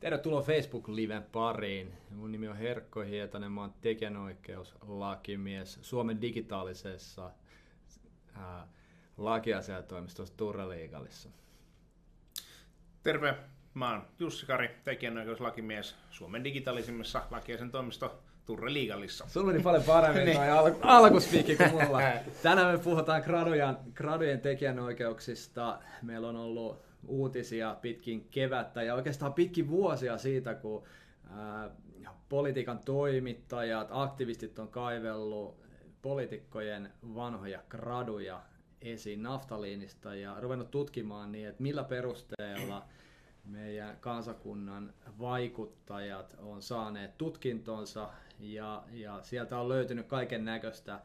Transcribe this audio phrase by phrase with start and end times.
[0.00, 1.92] Tervetuloa Facebook-liven pariin.
[2.10, 7.30] Mun nimi on Herkko Hietanen, mä oon tekijänoikeuslakimies Suomen digitaalisessa
[8.34, 8.68] ää,
[9.16, 11.28] lakiasiatoimistossa Turre Liigalissa.
[13.02, 13.34] Terve,
[13.74, 19.28] mä oon Jussi Kari, tekijänoikeuslakimies Suomen digitaalisimmassa lakiasian toimisto Turre Liigallissa.
[19.28, 20.52] Sulla meni paljon paremmin niin.
[20.52, 22.00] al- alkuspiikki kuin mulla.
[22.42, 25.78] Tänään me puhutaan gradujen, gradujen tekijänoikeuksista.
[26.02, 30.82] Meillä on ollut uutisia pitkin kevättä ja oikeastaan pitkin vuosia siitä, kun
[32.28, 35.60] politiikan toimittajat, aktivistit on kaivellut
[36.02, 38.42] poliitikkojen vanhoja graduja
[38.82, 42.86] esiin naftaliinista ja ruvennut tutkimaan niin, että millä perusteella
[43.44, 48.08] meidän kansakunnan vaikuttajat on saaneet tutkintonsa
[48.40, 51.00] ja, ja sieltä on löytynyt kaiken näköistä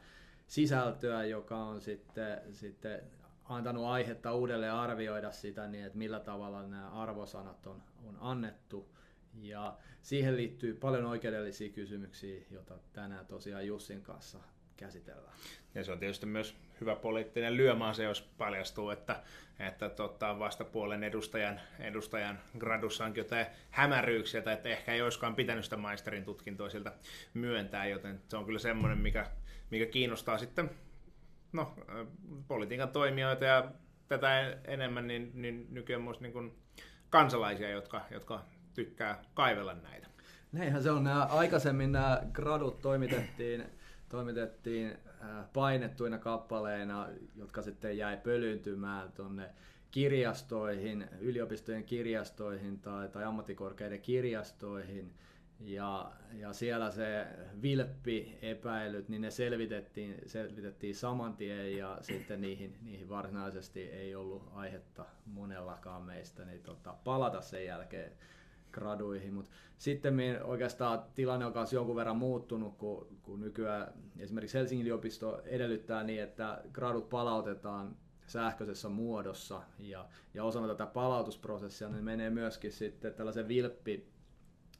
[0.48, 3.02] sisältöä, joka on sitten, sitten
[3.49, 8.95] antanut aihetta uudelleen arvioida sitä, niin että millä tavalla nämä arvosanat on, on annettu.
[9.41, 14.39] Ja siihen liittyy paljon oikeudellisia kysymyksiä, joita tänään tosiaan Jussin kanssa
[14.78, 15.38] käsitellään.
[15.75, 19.23] Ja se on tietysti myös hyvä poliittinen lyömaan se, jos paljastuu, että,
[19.59, 25.64] että tota, vastapuolen edustajan, edustajan gradussa onkin jotain hämäryyksiä, tai että ehkä ei olisikaan pitänyt
[25.64, 26.70] sitä maisterin tutkintoa
[27.33, 29.31] myöntää, joten se on kyllä semmoinen, mikä,
[29.70, 30.70] mikä kiinnostaa sitten
[31.56, 31.73] no,
[32.48, 33.72] politiikan toimijoita ja
[34.08, 36.53] tätä enemmän, niin, niin nykyään myös niin kuin
[37.09, 40.08] kansalaisia, jotka, jotka tykkää kaivella näitä.
[40.52, 41.03] Näinhän se on.
[41.03, 43.66] Nämä, aikaisemmin nämä gradut toimitettiin,
[44.09, 49.50] toimitettiin äh, painettuina kappaleina, jotka sitten jäi pölyyntymään tuonne
[49.92, 55.14] kirjastoihin, yliopistojen kirjastoihin tai, tai ammattikorkeiden kirjastoihin–
[55.59, 57.28] ja, ja siellä se
[57.61, 64.50] vilppi epäilyt, niin ne selvitettiin, selvitettiin saman tien ja sitten niihin, niihin varsinaisesti ei ollut
[64.53, 68.11] aihetta monellakaan meistä niin tota, palata sen jälkeen
[68.72, 69.33] graduihin.
[69.33, 75.42] Mutta sitten oikeastaan tilanne on myös jonkun verran muuttunut, kun, kun nykyään esimerkiksi Helsingin yliopisto
[75.45, 82.72] edellyttää niin, että gradut palautetaan sähköisessä muodossa ja, ja osana tätä palautusprosessia niin menee myöskin
[82.72, 84.14] sitten tällaisen vilppi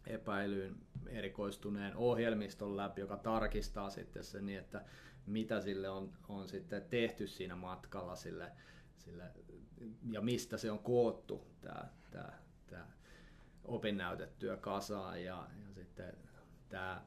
[0.08, 0.76] epäilyyn
[1.08, 4.86] erikoistuneen ohjelmiston läpi, joka tarkistaa sitten se niin, että
[5.26, 8.52] mitä sille on, on sitten tehty siinä matkalla sille,
[8.98, 9.24] sille
[10.12, 12.32] ja mistä se on koottu tämä, tämä,
[12.68, 12.88] tämä
[13.64, 16.14] opinnäytetyö kasaan ja, ja sitten
[16.70, 17.02] tämä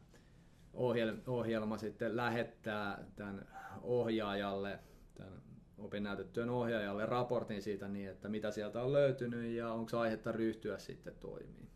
[0.73, 3.49] ohjelma, ohjelma sitten lähettää tämän
[3.83, 4.79] ohjaajalle,
[5.15, 5.43] tämän
[5.79, 11.15] opinnäytetyön ohjaajalle raportin siitä niin, että mitä sieltä on löytynyt ja onko aihetta ryhtyä sitten
[11.15, 11.69] toimiin.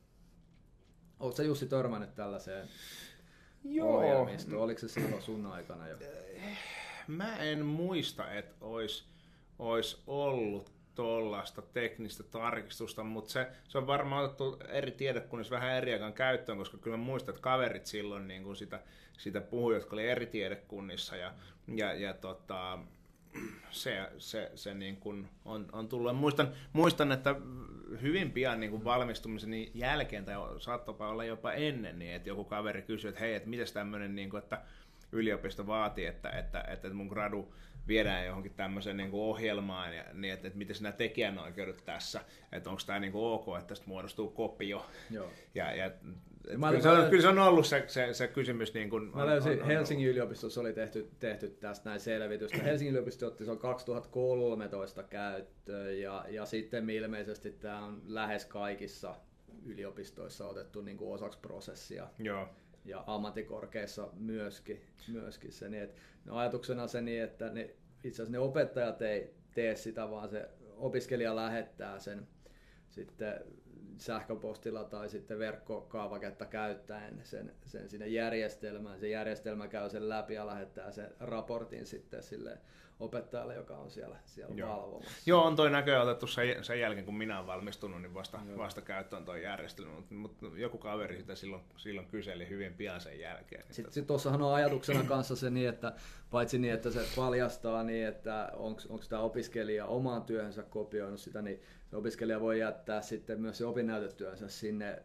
[1.23, 2.69] Oletko Jussi törmännyt tällaiseen
[3.65, 3.97] Joo.
[3.97, 4.63] ohjelmistoon?
[4.63, 5.97] Oliko se silloin sun aikana jo?
[7.07, 9.05] Mä en muista, että olisi
[9.59, 15.93] ois ollut tuollaista teknistä tarkistusta, mutta se, se on varmaan otettu eri tiedekunnissa vähän eri
[15.93, 18.81] aikaan käyttöön, koska kyllä mä muistan, että kaverit silloin niin kuin sitä,
[19.19, 21.35] sitä puhui, jotka oli eri tiedekunnissa ja,
[21.69, 22.79] ja, ja tota,
[23.71, 26.17] se, se, se niin kuin on, on tullut.
[26.17, 27.35] Muistan, muistan, että
[28.03, 32.83] hyvin pian niin kuin valmistumisen jälkeen, tai saattoi olla jopa ennen, niin että joku kaveri
[32.83, 34.63] kysyi, että hei, että miten tämmöinen, niin kuin, että
[35.13, 37.55] yliopisto vaatii, että, että, että mun gradu
[37.89, 42.71] viedään johonkin tämmöiseen niin kuin ohjelmaan, ja, niin että, että miten sinä tekijänoikeudet tässä, että
[42.71, 44.87] onko tämä niin kuin ok, että tästä muodostuu kopio.
[45.11, 45.31] Joo.
[45.55, 45.91] Ja, ja
[46.57, 48.75] Mä kyllä, se on, kyllä se on ollut se, se, se kysymys.
[48.75, 50.17] Niin kuin mä löysin, on, on, Helsingin ollut.
[50.17, 52.63] yliopistossa oli tehty, tehty tästä näin selvitystä.
[52.65, 59.15] Helsingin yliopisto otti se on 2013 käyttöön ja, ja sitten ilmeisesti tämä on lähes kaikissa
[59.67, 62.09] yliopistoissa otettu niin kuin osaksi prosessia.
[62.19, 62.49] Joo.
[62.85, 65.69] Ja ammattikorkeissa myöskin, myöskin se.
[65.69, 67.71] Niin, että, no ajatuksena se niin, että ne,
[68.05, 72.29] itse asiassa ne opettajat ei tee sitä, vaan se opiskelija lähettää sen
[72.91, 73.45] sitten
[73.99, 79.01] sähköpostilla tai sitten verkkokaavaketta käyttäen sen, sen sinne järjestelmään.
[79.01, 82.59] Se järjestelmä käy sen läpi ja lähettää sen raportin sitten sille
[83.01, 84.77] opettajalle, joka on siellä, siellä Joo.
[84.77, 85.11] valvomassa.
[85.27, 88.81] Joo, on toi näköjään otettu sen, sen jälkeen, kun minä olen valmistunut, niin vasta, vasta
[88.81, 93.65] käyttöön tuo järjestelmä, mutta mut joku kaveri sitä silloin, silloin kyseli hyvin pian sen jälkeen.
[93.71, 95.93] Sitten sit tuossahan on ajatuksena kanssa se niin, että
[96.31, 101.63] paitsi niin, että se paljastaa niin, että onko tämä opiskelija omaan työhönsä kopioinut sitä, niin
[101.95, 105.03] opiskelija voi jättää sitten myös se opinnäytetyönsä sinne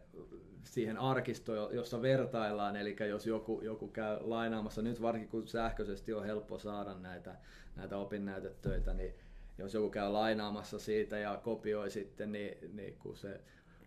[0.64, 6.24] siihen arkistoon, jossa vertaillaan, eli jos joku, joku käy lainaamassa, nyt varsinkin kun sähköisesti on
[6.24, 7.34] helppo saada näitä,
[7.76, 9.14] näitä opinnäytetöitä, niin
[9.58, 13.40] jos joku käy lainaamassa siitä ja kopioi sitten, niin, niin kun se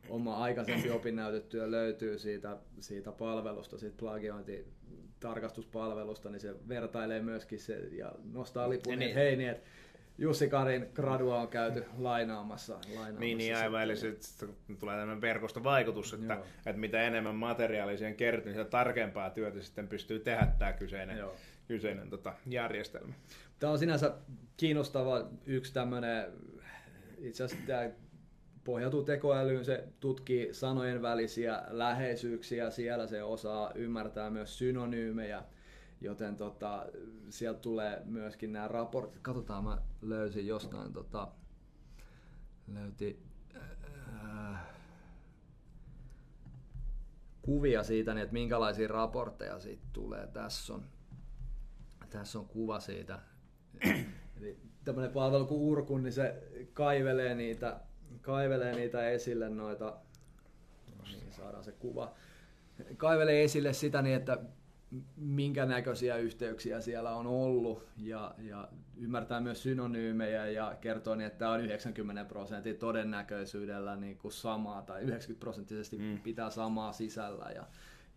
[0.09, 8.11] oma aikaisempi opinnäytetyö löytyy siitä, siitä palvelusta, siitä plagiointitarkastuspalvelusta, niin se vertailee myöskin se ja
[8.33, 9.67] nostaa lipun, niin, hei niin, että
[10.17, 12.73] Jussi Karin gradua on käyty lainaamassa.
[12.73, 14.49] lainaamassa niin, niin aivan, eli sitten
[14.79, 19.87] tulee tämmöinen verkostovaikutus, että, että mitä enemmän materiaalia siihen kertyy, niin sitä tarkempaa työtä sitten
[19.87, 21.35] pystyy tehdä tämä kyseinen, Joo.
[21.67, 23.13] kyseinen tota, järjestelmä.
[23.59, 24.13] Tämä on sinänsä
[24.57, 26.31] kiinnostava yksi tämmöinen,
[27.17, 27.89] itse asiassa tämä
[28.63, 35.43] pohjautuu tekoälyyn, se tutkii sanojen välisiä läheisyyksiä, siellä se osaa ymmärtää myös synonyymejä,
[36.01, 36.85] joten tota,
[37.29, 39.21] sieltä tulee myöskin nämä raportit.
[39.21, 41.27] Katsotaan, mä löysin jostain, tota,
[42.67, 43.23] löyti,
[43.55, 44.59] äh,
[47.41, 50.27] kuvia siitä, niin että minkälaisia raportteja siitä tulee.
[50.27, 50.83] Tässä on,
[52.09, 53.19] tässä on kuva siitä.
[54.37, 56.43] Eli tämmöinen palvelu kuin Urkun, niin se
[56.73, 57.79] kaivelee niitä
[58.21, 59.97] kaivelee niitä esille noita,
[61.11, 62.13] niin saadaan se kuva,
[62.97, 64.37] kaivelee esille sitä niin, että
[65.15, 68.67] minkä näköisiä yhteyksiä siellä on ollut ja, ja
[68.97, 74.81] ymmärtää myös synonyymejä ja kertoo niin, että tämä on 90 prosentin todennäköisyydellä niin kuin samaa
[74.81, 76.19] tai 90 prosenttisesti mm.
[76.19, 77.67] pitää samaa sisällä ja,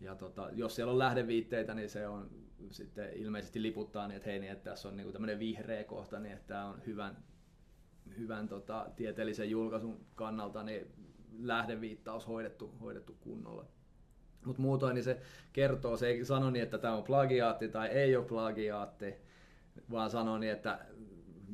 [0.01, 2.29] ja tota, jos siellä on lähdeviitteitä, niin se on
[2.71, 6.19] sitten ilmeisesti liputtaa niin, että hei, niin, että tässä on niin kuin tämmöinen vihreä kohta,
[6.19, 7.17] niin että tämä on hyvän
[8.17, 10.87] hyvän tota, tieteellisen julkaisun kannalta niin
[11.39, 13.65] lähdeviittaus hoidettu, hoidettu kunnolla.
[14.45, 15.21] Mutta muutoin niin se
[15.53, 19.15] kertoo, se ei sano niin, että tämä on plagiaatti tai ei ole plagiaatti,
[19.91, 20.79] vaan sanoo niin, että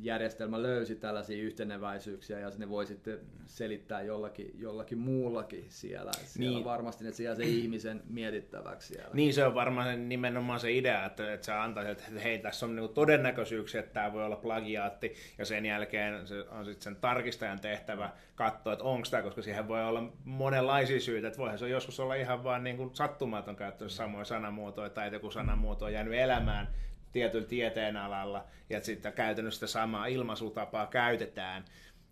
[0.02, 6.12] järjestelmä löysi tällaisia yhteneväisyyksiä ja ne voi sitten selittää jollakin, jollakin muullakin siellä.
[6.24, 6.64] siellä niin.
[6.64, 9.10] varmasti että siellä se ihmisen mietittäväksi siellä.
[9.14, 12.76] Niin se on varmaan nimenomaan se idea, että, että sä antaisit, että hei tässä on
[12.76, 17.60] niinku todennäköisyyksiä, että tämä voi olla plagiaatti ja sen jälkeen se on sitten sen tarkistajan
[17.60, 22.00] tehtävä katsoa, että onko tämä, koska siihen voi olla monenlaisia syitä, että voihan se joskus
[22.00, 26.14] olla ihan vaan niin kuin sattumaton käyttänyt samoja sanamuotoja tai että joku sanamuoto on jäänyt
[26.14, 26.68] elämään
[27.12, 31.64] tietyllä tieteen alalla, ja sitten käytännössä sitä samaa ilmaisutapaa käytetään,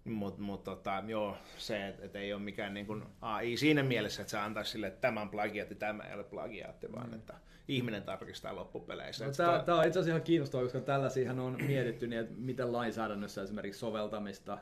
[0.04, 4.22] mutta mut, tota, joo, se, että et ei ole mikään niin kuin AI siinä mielessä,
[4.22, 7.14] että se antaisi sille, että tämä on plagiaatti, tämä ei ole plagiaatti, vaan mm.
[7.14, 7.34] että
[7.68, 9.26] ihminen tarkistaa loppupeleissä.
[9.26, 12.72] No, tämä, tämä on itse asiassa ihan kiinnostavaa, koska tällaisia on mietitty, niin että miten
[12.72, 14.58] lainsäädännössä esimerkiksi soveltamista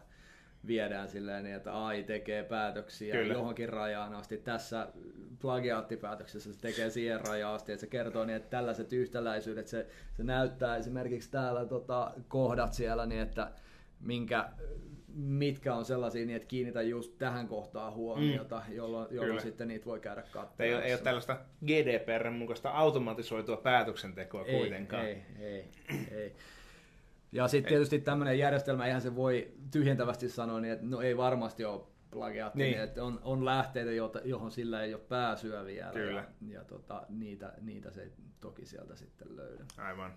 [0.67, 3.35] viedään silleen niin, että AI tekee päätöksiä Kyllä.
[3.35, 4.37] johonkin rajaan asti.
[4.37, 4.89] Tässä
[5.41, 10.23] plagiaattipäätöksessä se tekee siihen rajaan asti, että se kertoo niin, että tällaiset yhtäläisyydet, se, se
[10.23, 13.51] näyttää esimerkiksi täällä tota, kohdat siellä niin, että
[14.01, 14.49] minkä,
[15.15, 18.75] mitkä on sellaisia, niin että kiinnitä just tähän kohtaan huomiota, mm.
[18.75, 20.83] jolloin, jolloin sitten niitä voi käydä katsomaan.
[20.83, 25.07] Ei, ei ole tällaista GDPR mukaista automatisoitua päätöksentekoa ei, kuitenkaan.
[25.07, 25.65] Ei, ei,
[26.11, 26.35] ei.
[27.33, 31.65] Ja sitten tietysti tämmöinen järjestelmä, eihän se voi tyhjentävästi sanoa, niin että no ei varmasti
[31.65, 31.81] ole
[32.11, 32.81] plagiaatti, niin.
[32.81, 33.91] että on, on lähteitä,
[34.25, 35.93] johon sillä ei ole pääsyä vielä.
[35.93, 36.25] Kyllä.
[36.49, 39.65] Ja, ja tota, niitä, niitä se toki sieltä sitten löydä.
[39.77, 40.13] Aivan.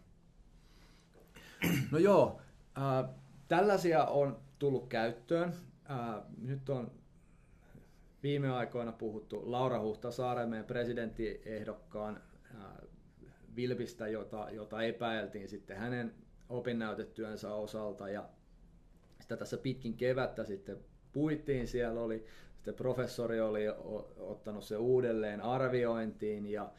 [1.91, 2.41] No joo,
[2.77, 3.09] äh,
[3.47, 5.53] tällaisia on tullut käyttöön.
[5.89, 6.91] Äh, nyt on
[8.23, 12.21] viime aikoina puhuttu Laura Huhtasaaren, meidän presidenttiehdokkaan
[12.55, 12.61] äh,
[13.55, 16.15] vilpistä, jota, jota epäiltiin sitten hänen
[16.51, 18.29] opinnäytetyönsä osalta ja
[19.19, 20.77] sitä tässä pitkin kevättä sitten
[21.13, 22.25] puittiin, siellä oli
[22.55, 23.65] sitten professori oli
[24.17, 26.71] ottanut se uudelleen arviointiin ja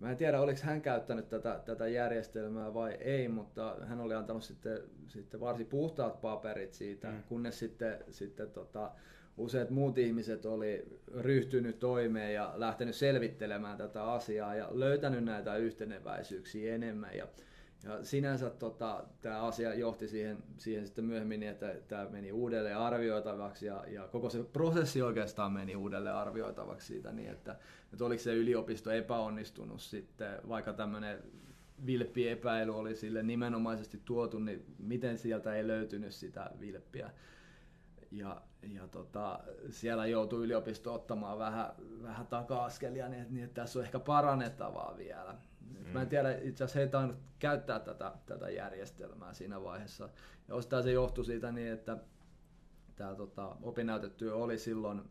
[0.00, 4.42] Mä en tiedä, oliko hän käyttänyt tätä, tätä järjestelmää vai ei, mutta hän oli antanut
[4.42, 4.78] sitten,
[5.08, 7.22] sitten varsin puhtaat paperit siitä, mm.
[7.28, 8.90] kunnes sitten, sitten tota,
[9.36, 16.74] useat muut ihmiset oli ryhtynyt toimeen ja lähtenyt selvittelemään tätä asiaa ja löytänyt näitä yhteneväisyyksiä
[16.74, 17.16] enemmän.
[17.16, 17.26] Ja
[17.84, 22.78] ja sinänsä tota, tämä asia johti siihen, siihen sitten myöhemmin, niin, että tämä meni uudelleen
[22.78, 27.56] arvioitavaksi ja, ja koko se prosessi oikeastaan meni uudelleen arvioitavaksi siitä niin, että,
[27.92, 31.18] että oliko se yliopisto epäonnistunut sitten, vaikka tämmöinen
[31.86, 37.10] vilppiepäily oli sille nimenomaisesti tuotu, niin miten sieltä ei löytynyt sitä vilppiä.
[38.12, 39.40] Ja, ja tota,
[39.70, 45.34] siellä joutui yliopisto ottamaan vähän, vähän taka-askelia, niin, niin että tässä on ehkä parannettavaa vielä.
[45.60, 45.92] Mm.
[45.92, 46.10] Mä en mm.
[46.10, 50.08] tiedä, itse asiassa he ei käyttää tätä, tätä järjestelmää siinä vaiheessa.
[50.48, 51.98] Ja osittain se johtui siitä niin, että
[52.96, 55.02] tämä tota, opinnäytetyö oli silloin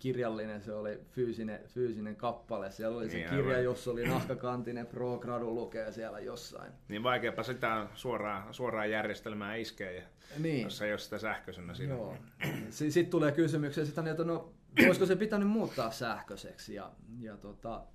[0.00, 2.70] kirjallinen, se oli fyysinen, fyysinen kappale.
[2.70, 3.64] Siellä oli se niin, kirja, aivan.
[3.64, 6.72] jossa oli nahkakantinen pro gradu lukee siellä jossain.
[6.88, 10.02] Niin vaikeapa sitä suoraan, suoraan järjestelmää iskeä, ja
[10.38, 10.62] niin.
[10.62, 11.94] jos ei ole sitä sähköisenä siinä.
[11.94, 12.16] Joo.
[12.70, 14.52] Sitten tulee kysymyksiä sitä, että no,
[14.86, 16.74] olisiko se pitänyt muuttaa sähköiseksi.
[16.74, 17.86] Ja, ja tota,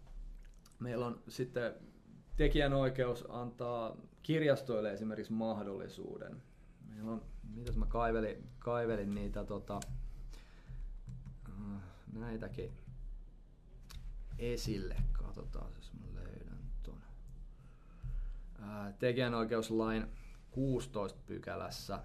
[0.79, 1.73] meillä on sitten
[2.37, 6.41] tekijänoikeus antaa kirjastoille esimerkiksi mahdollisuuden.
[6.89, 7.21] Meillä on,
[7.55, 9.79] mitäs mä kaivelin, kaivelin niitä tota,
[12.15, 12.77] näitäkin
[14.39, 14.95] esille.
[15.11, 16.65] Katsotaan, jos mä löydän.
[18.63, 20.07] Äh, tekijänoikeuslain
[20.51, 21.99] 16 pykälässä,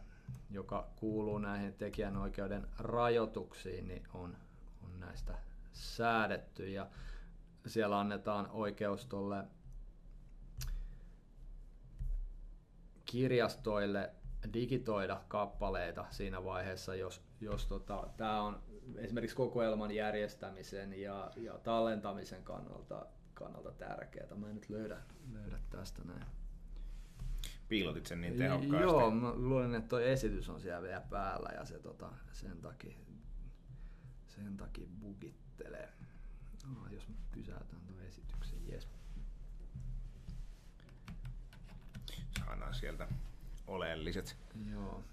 [0.51, 4.37] joka kuuluu näihin tekijänoikeuden rajoituksiin, niin on,
[4.85, 5.35] on näistä
[5.73, 6.87] säädetty ja
[7.67, 9.45] siellä annetaan oikeus tuolle
[13.05, 14.11] kirjastoille
[14.53, 18.63] digitoida kappaleita siinä vaiheessa, jos, jos tota, tämä on
[18.97, 24.35] esimerkiksi kokoelman järjestämisen ja, ja tallentamisen kannalta, kannalta tärkeää.
[24.35, 26.25] Mä en nyt löydä, löydä tästä näin.
[27.69, 28.83] Piilotit sen niin tehokkaasti.
[28.83, 32.97] Joo, mä luulen, että tuo esitys on siellä vielä päällä ja se tota, sen takia,
[34.29, 35.93] sen takia bugittelee.
[36.75, 38.89] No, jos mä pysäytän tuon esityksen, jes.
[42.39, 43.09] Saadaan sieltä
[43.67, 44.37] oleelliset.
[44.73, 45.05] Joo.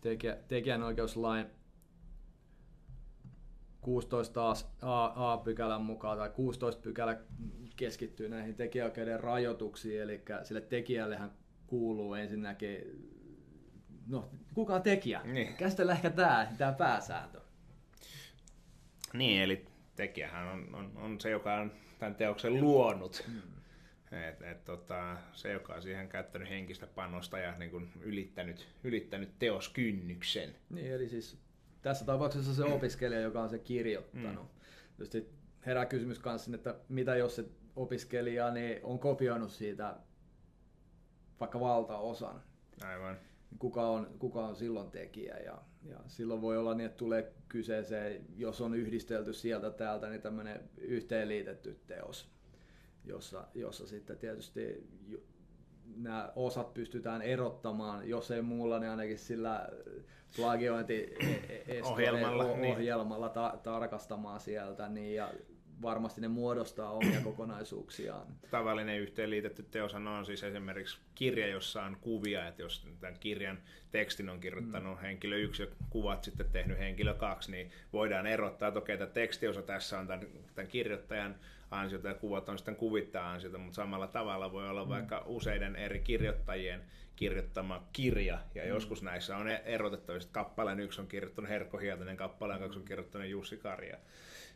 [0.00, 1.46] Tekijä, tekijänoikeuslain
[3.86, 7.16] 16 A, A, pykälän mukaan tai 16 pykälä
[7.76, 11.32] keskittyy näihin tekijäoikeuden rajoituksiin, eli sille tekijällehän
[11.66, 12.78] kuuluu ensinnäkin,
[14.08, 15.20] no kuka on tekijä?
[15.24, 15.54] Niin.
[15.54, 17.40] Käsitellään ehkä tämä, tämä pääsääntö.
[19.12, 19.66] Niin, eli
[19.96, 23.24] tekijähän on, on, on se, joka on tämän teoksen luonut.
[23.28, 23.42] Mm.
[24.28, 29.38] Et, et, tota, se, joka on siihen käyttänyt henkistä panosta ja niin kuin ylittänyt, ylittänyt
[29.38, 30.54] teoskynnyksen.
[30.70, 31.45] Niin, eli siis
[31.82, 34.44] tässä tapauksessa se opiskelija, joka on se kirjoittanut.
[34.44, 34.60] Mm.
[34.96, 35.30] Tietysti
[35.66, 37.44] herää kysymys kanssa, että mitä jos se
[37.76, 39.96] opiskelija niin on kopioinut siitä
[41.40, 42.42] vaikka valtaosan.
[42.84, 43.16] Aivan.
[43.58, 48.26] Kuka on, kuka on silloin tekijä ja, ja silloin voi olla niin, että tulee kyseeseen,
[48.36, 52.30] jos on yhdistelty sieltä täältä, niin tämmöinen yhteenliitetty teos,
[53.04, 54.86] jossa, jossa sitten tietysti
[55.96, 59.68] nämä osat pystytään erottamaan, jos ei muulla, niin ainakin sillä
[60.36, 61.14] plagiointi
[61.82, 64.88] ohjelmalla, ohjelmalla ta- tarkastamaan sieltä.
[64.88, 65.32] Niin, ja
[65.82, 68.26] varmasti ne muodostaa omia kokonaisuuksiaan.
[68.50, 73.58] Tavallinen yhteenliitetty teos on siis esimerkiksi kirja, jossa on kuvia, että jos tämän kirjan
[73.90, 75.02] tekstin on kirjoittanut mm.
[75.02, 79.14] henkilö yksi ja kuvat sitten tehnyt henkilö kaksi, niin voidaan erottaa, että okei, okay, tämä
[79.14, 81.36] tekstiosa tässä on tämän, tämän kirjoittajan
[81.70, 84.90] ansiota ja kuvat on sitten kuvittaa ansiota, mutta samalla tavalla voi olla mm.
[84.90, 86.82] vaikka useiden eri kirjoittajien
[87.16, 88.68] kirjoittama kirja, ja mm.
[88.68, 93.56] joskus näissä on erotettavissa, kappaleen yksi on kirjoittanut Herkko Hietanen, kappaleen kaksi on kirjoittanut Jussi
[93.56, 93.96] Karja.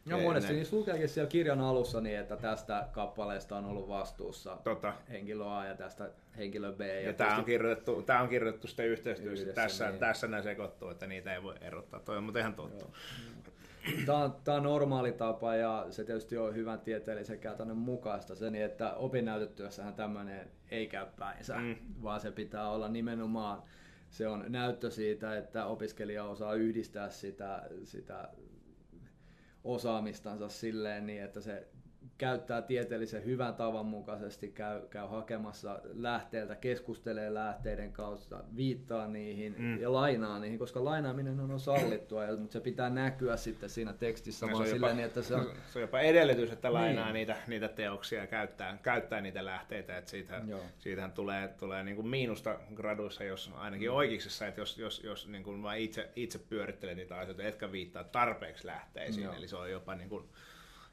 [0.04, 4.94] No monesti niin lukeekin siellä kirjan alussa niin, että tästä kappaleesta on ollut vastuussa tota.
[5.10, 6.80] henkilö A ja tästä henkilö B.
[6.80, 9.42] Ja, ja tämä, on kirjoitettu, tämä on kirjoitettu sitten yhteistyössä.
[9.42, 10.00] Yhdessä, tässä, niin.
[10.00, 12.00] tässä nämä sekoittuu, että niitä ei voi erottaa.
[12.00, 12.86] Toi on mutta ihan totta.
[14.06, 18.50] Tämä on, tämä on normaali tapa ja se tietysti on hyvän tieteellisen käytännön mukaista se,
[18.50, 21.76] niin että opinnäytetyössähän tämmöinen ei käy päinsä, mm.
[22.02, 23.62] vaan se pitää olla nimenomaan
[24.10, 28.28] se on näyttö siitä, että opiskelija osaa yhdistää sitä, sitä
[29.64, 31.68] osaamistansa silleen niin, että se
[32.20, 39.80] käyttää tieteellisen hyvän tavan mukaisesti, käy, käy hakemassa lähteeltä, keskustelee lähteiden kautta, viittaa niihin mm.
[39.80, 44.52] ja lainaa niihin, koska lainaaminen on sallittua, mutta se pitää näkyä sitten siinä tekstissä no,
[44.52, 45.46] vaan jopa, silleen, niin, että se on...
[45.72, 47.14] Se on jopa edellytys, että lainaa niin.
[47.14, 50.42] niitä, niitä teoksia ja käyttää, käyttää niitä lähteitä, että siitä,
[50.78, 53.96] siitähän tulee, tulee niin kuin miinusta graduissa, jos ainakin mm.
[53.96, 58.04] oikeiksessa, että jos, jos, jos niin kuin vaan itse, itse pyörittelee niitä asioita, etkä viittaa
[58.04, 59.34] tarpeeksi lähteisiin, Joo.
[59.34, 60.24] eli se on jopa niin kuin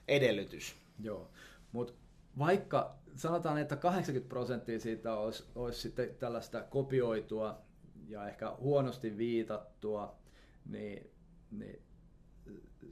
[0.08, 0.87] edellytys.
[1.00, 1.32] Joo,
[1.72, 1.94] mutta
[2.38, 7.62] vaikka sanotaan, että 80 prosenttia siitä olisi, olisi sitten tällaista kopioitua
[8.08, 10.20] ja ehkä huonosti viitattua,
[10.66, 11.12] niin,
[11.52, 11.82] niin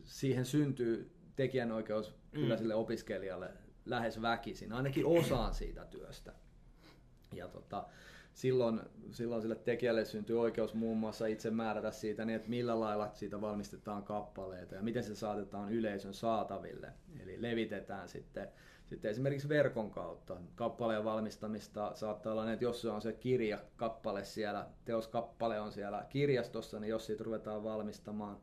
[0.03, 2.31] siihen syntyy tekijänoikeus mm.
[2.31, 3.50] kyllä sille opiskelijalle
[3.85, 6.33] lähes väkisin, ainakin osaan siitä työstä.
[7.33, 7.88] Ja tota,
[8.36, 13.10] silloin, silloin sille tekijälle syntyy oikeus muun muassa itse määrätä siitä, niin että millä lailla
[13.13, 16.94] siitä valmistetaan kappaleita ja miten se saatetaan yleisön saataville.
[17.24, 18.48] Eli levitetään sitten,
[18.86, 20.38] sitten esimerkiksi verkon kautta.
[20.56, 25.72] Kappaleen valmistamista saattaa olla, niin, että jos se on se kirja kappale siellä, teoskappale on
[25.72, 28.38] siellä kirjastossa, niin jos siitä ruvetaan valmistamaan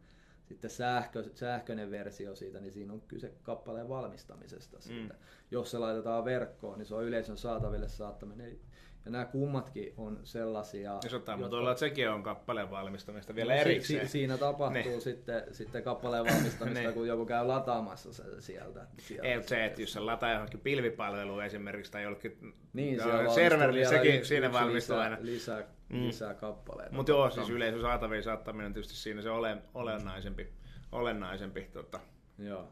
[0.45, 4.81] sitten sähkö, sähköinen versio siitä, niin siinä on kyse kappaleen valmistamisesta.
[4.81, 5.15] Siitä.
[5.15, 5.21] Mm.
[5.51, 8.59] Jos se laitetaan verkkoon, niin se on yleisön saataville saattaminen
[9.05, 10.99] ja nämä kummatkin on sellaisia...
[11.05, 11.57] Ja saattaa jotka...
[11.57, 14.07] olla, että sekin on kappaleen valmistamista vielä no, erikseen.
[14.07, 15.01] Si- siinä tapahtuu ne.
[15.01, 18.87] sitten, sitten kappaleen valmistamista, kun joku käy lataamassa se sieltä.
[18.99, 23.81] sieltä Ei, se, että jos se lataa johonkin pilvipalveluun esimerkiksi tai jollekin niin, no, serverille,
[23.81, 25.17] niin sekin yksi, siinä valmistuu aina.
[25.21, 26.07] Lisää, mm.
[26.07, 26.95] lisää kappaleita.
[26.95, 30.49] Mutta joo, siis yleisön saatavien saattaminen on tietysti siinä se ole, olennaisempi.
[30.93, 32.01] olennaisempi tota.
[32.39, 32.69] Joo.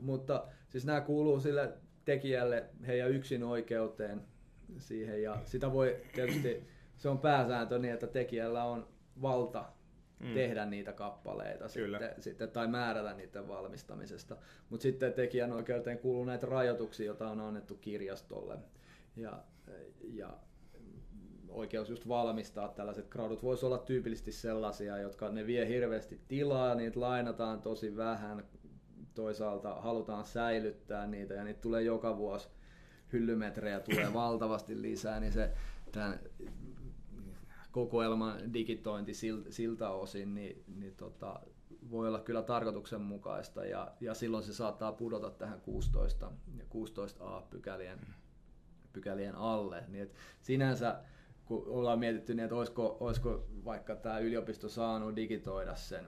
[0.00, 1.72] Mutta siis nämä kuuluu sille
[2.04, 4.22] tekijälle heidän yksin oikeuteen
[4.78, 8.88] siihen ja sitä voi tietysti, se on pääsääntö niin, että tekijällä on
[9.22, 9.64] valta
[10.20, 10.34] mm.
[10.34, 14.36] tehdä niitä kappaleita sitten, sitten, tai määrätä niiden valmistamisesta.
[14.70, 18.58] Mutta sitten tekijän oikeuteen kuuluu näitä rajoituksia, joita on annettu kirjastolle.
[19.16, 19.42] Ja,
[20.12, 20.30] ja
[21.48, 27.00] oikeus just valmistaa tällaiset gradut voisi olla tyypillisesti sellaisia, jotka ne vie hirveästi tilaa, niitä
[27.00, 28.44] lainataan tosi vähän,
[29.14, 32.48] toisaalta halutaan säilyttää niitä ja niitä tulee joka vuosi
[33.12, 35.52] hyllymetrejä tulee valtavasti lisää, niin se
[35.92, 36.20] tämän
[37.70, 39.12] kokoelman digitointi
[39.50, 41.40] siltä osin, niin, niin tota,
[41.90, 47.98] voi olla kyllä tarkoituksenmukaista ja, ja silloin se saattaa pudota tähän 16 ja 16a pykälien,
[48.92, 49.84] pykälien alle.
[49.88, 51.02] Niin et sinänsä
[51.44, 56.06] kun ollaan mietitty, niin että olisiko, olisiko vaikka tämä yliopisto saanut digitoida sen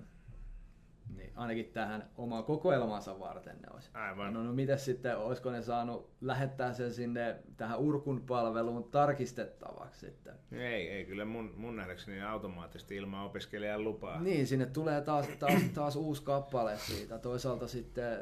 [1.17, 3.91] niin ainakin tähän omaa kokoelmansa varten ne olisi.
[3.95, 4.35] Aivan.
[4.35, 10.35] No, no miten sitten, olisiko ne saanut lähettää sen sinne tähän Urkun palveluun tarkistettavaksi sitten?
[10.53, 14.21] Ei, ei kyllä mun, mun nähdäkseni automaattisesti ilman opiskelijan lupaa.
[14.21, 17.19] Niin, sinne tulee taas, taas, taas uusi kappale siitä.
[17.19, 18.19] Toisaalta sitten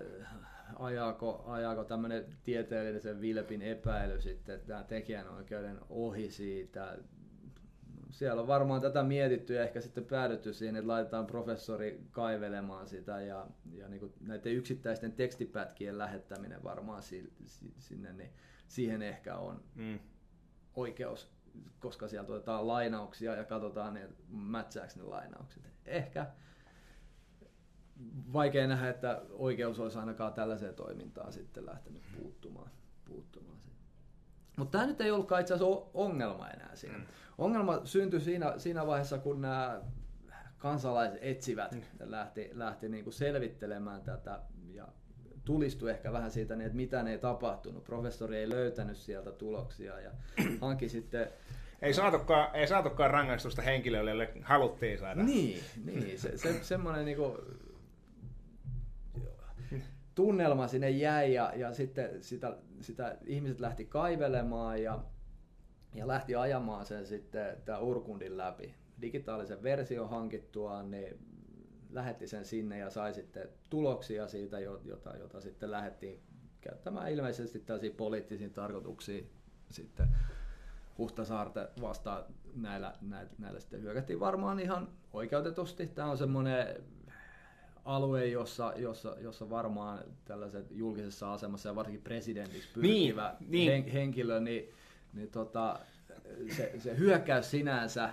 [0.78, 6.98] ajaako, ajaako tämmöinen tieteellisen vilpin epäily sitten tämä tekijänoikeuden ohi siitä
[8.10, 13.20] siellä on varmaan tätä mietitty ja ehkä sitten päädytty siihen, että laitetaan professori kaivelemaan sitä
[13.20, 18.30] ja, ja niin kuin näiden yksittäisten tekstipätkien lähettäminen varmaan si, si, sinne, niin
[18.68, 19.98] siihen ehkä on mm.
[20.74, 21.30] oikeus,
[21.78, 25.62] koska sieltä otetaan lainauksia ja katsotaan, ne, mätsääkö ne lainaukset.
[25.86, 26.26] Ehkä
[28.32, 32.70] vaikea nähdä, että oikeus olisi ainakaan tällaiseen toimintaan sitten lähtenyt puuttumaan.
[33.04, 33.56] puuttumaan.
[34.56, 36.98] Mutta tämä nyt ei ollutkaan itse asiassa ongelma enää siinä.
[36.98, 37.04] Mm.
[37.38, 39.80] Ongelma syntyi siinä, siinä vaiheessa, kun nämä
[40.58, 41.80] kansalaiset etsivät mm.
[42.00, 44.40] lähti, lähti niin kuin selvittelemään tätä
[44.72, 44.88] ja
[45.44, 47.84] tulistui ehkä vähän siitä, niin, että mitä ne ei tapahtunut.
[47.84, 50.10] Professori ei löytänyt sieltä tuloksia ja
[50.60, 51.28] hanki sitten
[51.82, 55.22] ei saatukaan, ei saatukaan rangaistusta henkilöille, joille haluttiin saada.
[55.22, 57.38] Niin, niin se, se, semmoinen niinku,
[60.16, 65.04] tunnelma sinne jäi ja, ja sitten sitä, sitä ihmiset lähti kaivelemaan ja
[65.94, 68.74] ja lähti ajamaan sen sitten tämä Urkundin läpi.
[69.00, 71.18] Digitaalisen version hankittua, niin
[71.90, 76.20] lähetti sen sinne ja sai sitten tuloksia siitä, jota, jota sitten lähdettiin
[76.60, 79.30] käyttämään ilmeisesti tällaisiin poliittisiin tarkoituksiin
[79.70, 80.08] sitten
[80.98, 82.24] Huhtasaarta vastaan
[82.54, 85.86] näillä, näillä, näillä sitten hyökättiin varmaan ihan oikeutetusti.
[85.86, 86.84] Tämä on semmoinen
[87.86, 93.72] alue, jossa, jossa, jossa varmaan tällaiset julkisessa asemassa ja varsinkin presidentiksi pyrkivä niin, niin.
[93.72, 94.68] Hen, henkilö, niin
[95.16, 95.78] niin tota,
[96.56, 98.10] se, se hyökkäys sinänsä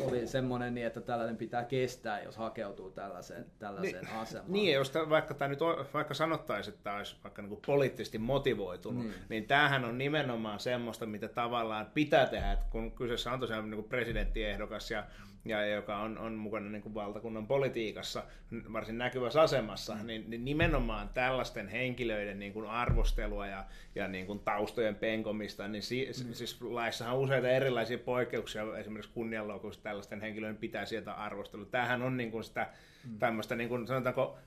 [0.00, 4.52] oli semmoinen, niin että tällainen pitää kestää, jos hakeutuu tällaiseen, tällaiseen niin, asemaan.
[4.52, 5.60] Niin, jos tämän, vaikka, tämä nyt,
[5.94, 9.14] vaikka sanottaisiin, että tämä olisi vaikka niin kuin poliittisesti motivoitunut, niin.
[9.28, 13.80] niin tämähän on nimenomaan semmoista, mitä tavallaan pitää tehdä, että kun kyseessä on tosiaan niin
[13.82, 15.04] kuin presidenttiehdokas ja
[15.48, 18.24] ja joka on, on mukana niin kuin valtakunnan politiikassa
[18.72, 20.06] varsin näkyvässä asemassa, mm.
[20.06, 25.82] niin, niin nimenomaan tällaisten henkilöiden niin kuin arvostelua ja, ja niin kuin taustojen penkomista, niin
[25.82, 26.32] si, mm.
[26.32, 31.66] siis laissahan on useita erilaisia poikkeuksia, esimerkiksi kunnianloukussa tällaisten henkilöiden pitää sieltä arvostelua.
[31.66, 32.68] Tämähän on niin kuin sitä
[33.04, 33.18] mm.
[33.18, 34.38] tämmöistä, niin kuin, sanotaanko,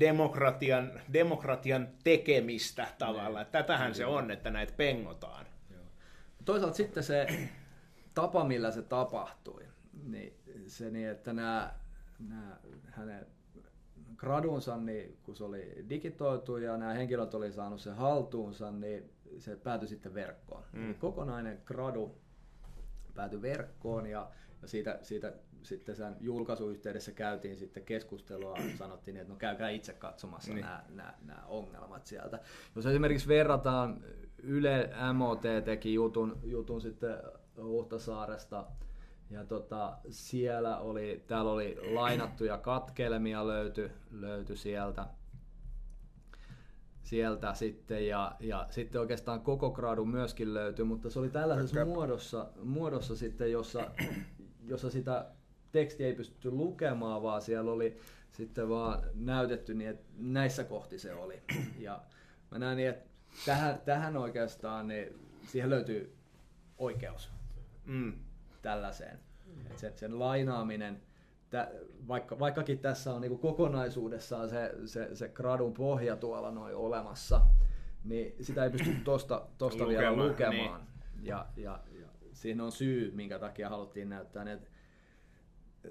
[0.00, 3.46] demokratian, demokratian tekemistä tavallaan.
[3.46, 3.52] Mm.
[3.52, 3.94] Tätähän mm.
[3.94, 5.46] se on, että näitä pengotaan.
[5.70, 5.82] Joo.
[6.44, 7.26] Toisaalta sitten se
[8.14, 9.64] tapa, millä se tapahtui,
[10.06, 10.32] niin
[10.66, 11.74] se niin, että nämä,
[12.28, 13.26] nämä hänen
[14.16, 19.56] gradunsa, niin kun se oli digitoitu ja nämä henkilöt oli saanut sen haltuunsa, niin se
[19.56, 20.62] päätyi sitten verkkoon.
[20.72, 20.86] Mm.
[20.86, 22.14] Eli kokonainen gradu
[23.14, 24.30] päätyi verkkoon ja,
[24.62, 30.54] ja siitä, siitä sitten sen julkaisuyhteydessä käytiin sitten keskustelua, sanottiin, että no käykää itse katsomassa
[30.54, 30.64] niin.
[30.64, 32.40] nämä, nämä, nämä ongelmat sieltä.
[32.76, 34.04] Jos esimerkiksi verrataan,
[34.42, 37.16] Yle MOT teki jutun, jutun sitten
[37.62, 38.66] Huhtasaaresta,
[39.30, 45.06] ja tota, siellä oli, täällä oli lainattuja katkelmia löyty, löyty sieltä,
[47.02, 52.50] sieltä sitten ja, ja sitten oikeastaan koko gradu myöskin löytyi, mutta se oli tällaisessa muodossa,
[52.62, 53.90] muodossa sitten, jossa,
[54.70, 55.30] jossa sitä
[55.72, 57.98] tekstiä ei pystytty lukemaan, vaan siellä oli
[58.32, 61.42] sitten vaan näytetty niin, että näissä kohti se oli.
[61.78, 62.02] Ja
[62.50, 63.10] mä näen niin, että
[63.46, 65.14] tähän, tähän oikeastaan niin
[65.46, 66.16] siihen löytyy
[66.78, 67.30] oikeus.
[67.84, 68.12] Mm
[68.64, 69.18] tällaiseen.
[69.70, 71.02] Et sen, sen lainaaminen,
[71.50, 71.70] tä,
[72.08, 77.40] vaikka, vaikkakin tässä on niinku kokonaisuudessaan se, se, se gradun pohja tuolla noin olemassa,
[78.04, 80.80] niin sitä ei pysty tuosta tosta vielä lukemaan.
[80.80, 81.26] Niin.
[81.26, 84.68] Ja, ja, ja siinä on syy, minkä takia haluttiin näyttää, että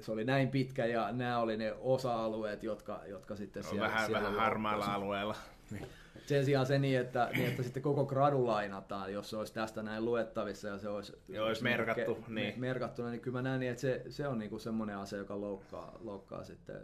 [0.02, 4.22] se oli näin pitkä ja nämä oli ne osa-alueet, jotka, jotka sitten siellä, vähän, siellä
[4.22, 5.36] vähän harmaalla alueella.
[5.72, 5.88] Niin.
[6.26, 9.84] Sen sijaan se niin, että, niin, että sitten koko gradu lainataan, jos se olisi tästä
[9.84, 12.60] näin luettavissa ja se olisi, ja olisi merkattu, ke, niin.
[12.60, 15.98] merkattuna, niin kyllä mä näen niin, että se, se on niinku semmoinen asia, joka loukkaa,
[16.00, 16.82] loukkaa sitten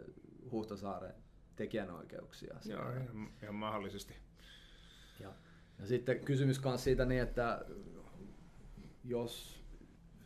[0.50, 1.14] Huhtasaaren
[1.56, 2.56] tekijänoikeuksia.
[2.64, 2.82] Joo,
[3.42, 4.14] ihan mahdollisesti.
[5.20, 5.32] Ja,
[5.78, 7.64] ja sitten kysymys myös siitä niin, että
[9.04, 9.59] jos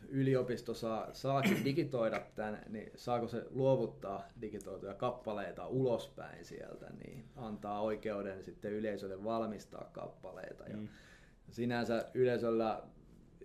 [0.09, 7.81] yliopisto saa, saakin digitoida tämän, niin saako se luovuttaa digitoituja kappaleita ulospäin sieltä, niin antaa
[7.81, 10.63] oikeuden sitten yleisölle valmistaa kappaleita.
[10.63, 10.87] Ja mm.
[11.49, 12.83] Sinänsä yleisöllä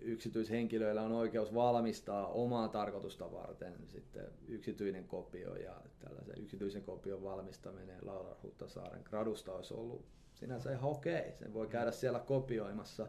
[0.01, 7.99] yksityishenkilöillä on oikeus valmistaa omaa tarkoitusta varten sitten yksityinen kopio ja tällaisen yksityisen kopion valmistaminen
[8.03, 11.33] Laura Huttasaaren gradusta olisi ollut sinänsä ihan okei.
[11.33, 13.09] Sen voi käydä siellä kopioimassa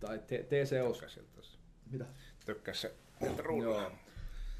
[0.00, 1.58] tai Teseus.
[1.90, 2.04] Mitä?
[2.46, 2.94] Tykkäs se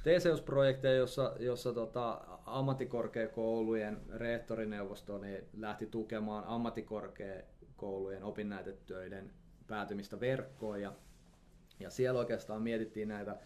[0.04, 9.32] Teseus-projekteja, jossa, jossa tota, ammattikorkeakoulujen rehtorineuvosto niin lähti tukemaan ammattikorkeakoulujen opinnäytetöiden
[9.66, 10.92] päätymistä verkkoon ja,
[11.80, 13.36] ja siellä oikeastaan mietittiin näitä,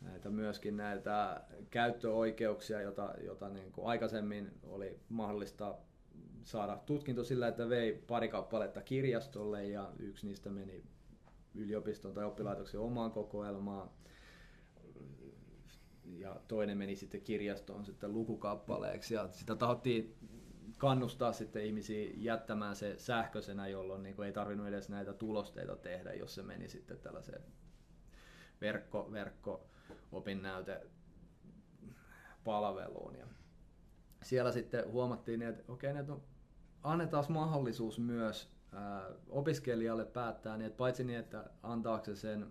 [0.00, 5.74] näitä myöskin näitä käyttöoikeuksia, joita, jota niin kuin aikaisemmin oli mahdollista
[6.42, 10.84] saada tutkinto sillä, että vei pari kappaletta kirjastolle ja yksi niistä meni
[11.54, 13.90] yliopiston tai oppilaitoksen omaan kokoelmaan
[16.04, 20.16] ja toinen meni sitten kirjastoon sitten lukukappaleeksi ja sitä tahdottiin
[20.78, 26.34] kannustaa sitten ihmisiä jättämään se sähköisenä, jolloin niin ei tarvinnut edes näitä tulosteita tehdä, jos
[26.34, 27.42] se meni sitten tällaiseen
[28.60, 29.66] verkko, verkko
[32.44, 33.14] palveluun.
[33.14, 33.26] Ja
[34.22, 36.20] siellä sitten huomattiin, että okei, että no,
[36.82, 42.46] annetaan mahdollisuus myös ää, opiskelijalle päättää, niin että paitsi niin, että antaako se sen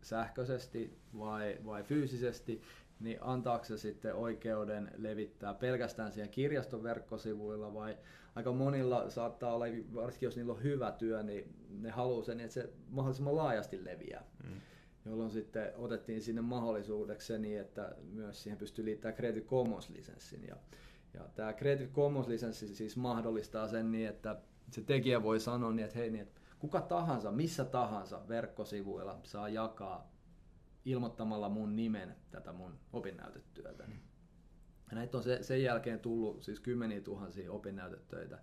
[0.00, 2.62] sähköisesti vai, vai fyysisesti,
[3.00, 7.98] niin antaako se sitten oikeuden levittää pelkästään siellä kirjaston verkkosivuilla vai
[8.34, 12.54] aika monilla saattaa olla, varsinkin jos niillä on hyvä työ, niin ne haluaa sen, että
[12.54, 14.24] se mahdollisimman laajasti leviää.
[14.44, 14.60] Mm.
[15.04, 20.48] Jolloin sitten otettiin sinne mahdollisuudeksi se niin, että myös siihen pystyy liittämään Creative Commons-lisenssin.
[20.48, 20.56] Ja,
[21.14, 24.36] ja tämä Creative Commons-lisenssi siis mahdollistaa sen niin, että
[24.70, 29.48] se tekijä voi sanoa niin, että hei, niin, että kuka tahansa, missä tahansa verkkosivuilla saa
[29.48, 30.10] jakaa
[30.84, 33.84] ilmoittamalla mun nimen tätä mun opinnäytetyötä.
[33.86, 33.98] Mm.
[34.90, 38.38] Ja näitä on se, sen jälkeen tullut siis kymmeniä tuhansia opinnäytetöitä.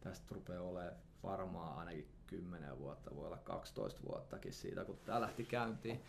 [0.00, 5.44] Tästä rupeaa olemaan varmaan ainakin 10 vuotta, voi olla 12 vuottakin siitä, kun tämä lähti
[5.44, 6.00] käyntiin.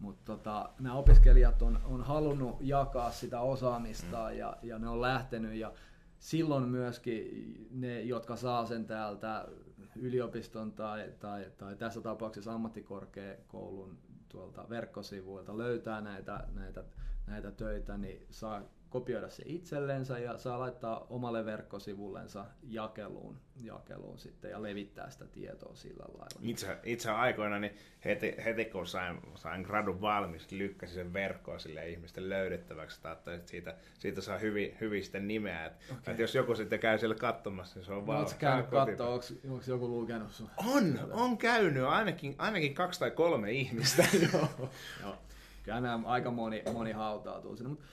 [0.00, 4.36] Mutta tota, nämä opiskelijat on, on halunnut jakaa sitä osaamista mm.
[4.36, 5.72] ja, ja ne on lähtenyt ja
[6.18, 9.48] silloin myöskin ne, jotka saa sen täältä
[9.96, 16.84] yliopiston tai, tai, tai tässä tapauksessa ammattikorkeakoulun tuolta verkkosivuilta löytää näitä, näitä,
[17.26, 24.50] näitä töitä, niin saa kopioida se itsellensä ja saa laittaa omalle verkkosivullensa jakeluun, jakeluun sitten
[24.50, 26.40] ja levittää sitä tietoa sillä lailla.
[26.42, 27.74] Itse, itse aikoina niin
[28.04, 33.74] heti, heti kun sain, sain gradun valmis, lykkäsin sen verkkoa sille ihmisten löydettäväksi, että siitä,
[33.98, 35.66] siitä saa hyvin, hyvin sitten nimeä.
[35.66, 36.12] Että, okay.
[36.12, 38.18] että jos joku sitten käy siellä katsomassa, niin se on vaan...
[38.18, 40.50] Oletko käynyt katsoa, onko, onko joku lukenut sun?
[40.56, 44.04] On, on käynyt, ainakin, ainakin kaksi tai kolme ihmistä.
[44.32, 44.48] Joo.
[45.00, 45.16] Joo
[45.62, 47.68] kyllä nämä aika moni, moni hautautuu sinne.
[47.70, 47.84] Mutta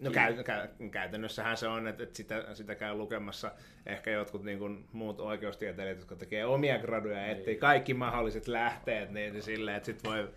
[0.00, 3.50] No käy, käy, käytännössähän se on, että, että sitä, sitä käy lukemassa
[3.86, 9.10] ehkä jotkut niin kuin muut oikeustieteilijät, jotka tekee omia graduja ja etsii kaikki mahdolliset lähteet,
[9.10, 10.28] niin silleen, että sitten voi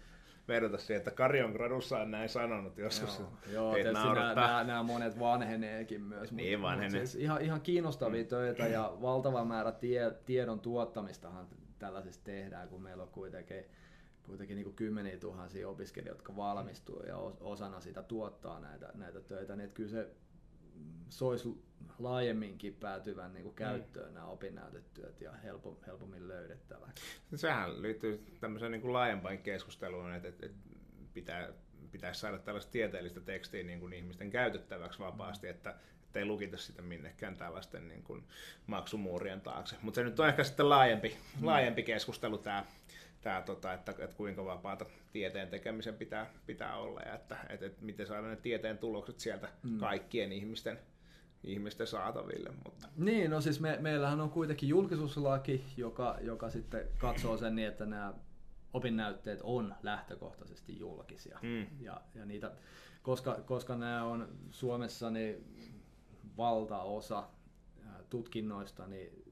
[0.47, 1.11] vedota siihen, että
[1.53, 3.19] gradussa on näin sanonut joskus.
[3.19, 6.31] Joo, joo tietysti nämä, nämä, nämä, monet vanheneekin myös.
[6.31, 6.99] Niin mutta, vanhene.
[6.99, 8.29] Mutta siis ihan, ihan kiinnostavia mm.
[8.29, 11.47] töitä ja valtava määrä tie, tiedon tuottamistahan
[11.79, 13.65] tällaisessa tehdään, kun meillä on kuitenkin
[14.27, 19.55] kuitenkin niin kuin kymmeniä tuhansia opiskelijoita, jotka valmistuu ja osana sitä tuottaa näitä, näitä töitä,
[19.55, 20.09] niin että kyllä se
[21.09, 21.63] soisi
[21.99, 23.57] laajemminkin päätyvän niin kuin mm.
[23.57, 24.13] käyttöön mm.
[24.13, 26.89] nämä opinnäytetyöt ja helpo, helpommin löydettävä.
[27.35, 30.57] Sehän liittyy tämmöiseen niin kuin laajempaan keskusteluun, että, että, että
[31.13, 31.53] pitää,
[31.91, 35.51] pitäisi saada tällaista tieteellistä tekstiä niin kuin ihmisten käytettäväksi vapaasti, mm.
[35.51, 35.75] että
[36.17, 38.23] ei lukita sitä minnekään tällaisten niin kuin
[38.67, 39.75] maksumuurien taakse.
[39.81, 42.65] Mutta se nyt on ehkä sitten laajempi, laajempi keskustelu tämä
[43.21, 47.85] tämä, tota, että, että kuinka vapaata tieteen tekemisen pitää, pitää olla ja että, että, että
[47.85, 49.77] miten saada ne tieteen tulokset sieltä mm.
[49.77, 50.79] kaikkien ihmisten,
[51.43, 52.49] ihmisten saataville.
[52.65, 52.87] Mutta.
[52.97, 57.85] Niin, no siis me, meillähän on kuitenkin julkisuuslaki, joka, joka sitten katsoo sen niin, että
[57.85, 58.13] nämä
[58.73, 61.39] opinnäytteet on lähtökohtaisesti julkisia.
[61.41, 61.67] Mm.
[61.79, 62.51] Ja, ja niitä,
[63.01, 65.55] koska, koska nämä on Suomessa niin
[66.37, 67.23] valtaosa
[68.09, 69.26] tutkinnoista, niin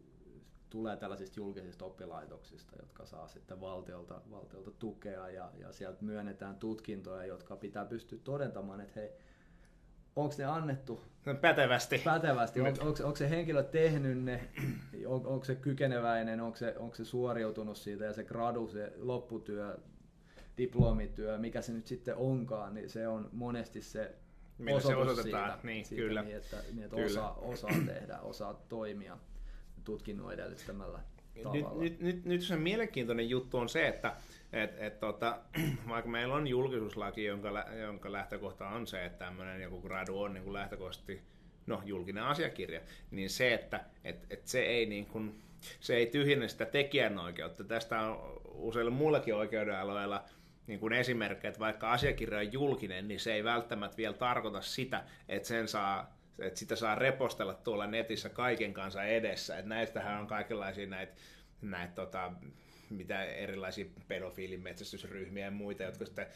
[0.76, 7.26] tulee tällaisista julkisista oppilaitoksista, jotka saa sitten valtiolta, valtiolta tukea ja, ja sieltä myönnetään tutkintoja,
[7.26, 9.10] jotka pitää pystyä todentamaan, että hei,
[10.16, 11.02] onko ne annettu?
[11.26, 12.62] No, pätevästi, pätevästi.
[12.62, 14.50] On, onko, onko se henkilö tehnyt ne,
[15.06, 18.06] on, onko se kykeneväinen, onko se, onko se suoriutunut siitä?
[18.06, 19.78] Ja se gradu, se lopputyö,
[20.58, 24.16] diplomityö, mikä se nyt sitten onkaan, niin se on monesti se
[24.58, 26.22] Millä osoitus se siitä, niin, siitä kyllä.
[26.22, 27.06] Niin, että, niin, että kyllä.
[27.06, 29.18] Osaa, osaa tehdä, osaa toimia
[29.86, 31.00] tutkinnon edellyttämällä
[31.44, 31.82] tavalla.
[31.82, 34.16] Nyt, nyt, nyt, nyt se mielenkiintoinen juttu on se, että
[34.54, 35.40] et, et, tota,
[35.90, 40.44] vaikka meillä on julkisuuslaki, jonka, jonka lähtökohta on se, että tämmöinen joku gradu on niin
[40.44, 41.22] kuin lähtökohtaisesti
[41.68, 45.42] no, julkinen asiakirja, niin se, että et, et se, ei niin kuin,
[45.80, 47.64] se ei tyhjennä sitä tekijänoikeutta.
[47.64, 50.24] Tästä on useilla muillakin oikeudenaloilla
[50.68, 55.04] niin kuin esimerkkejä, että vaikka asiakirja on julkinen, niin se ei välttämättä vielä tarkoita sitä,
[55.30, 59.58] että sen saa että sitä saa repostella tuolla netissä kaiken kanssa edessä.
[59.58, 61.14] Että näistähän on kaikenlaisia näitä,
[61.62, 62.32] näitä tota,
[62.90, 66.28] mitä erilaisia pedofiilimetsästysryhmiä ja muita, jotka sitten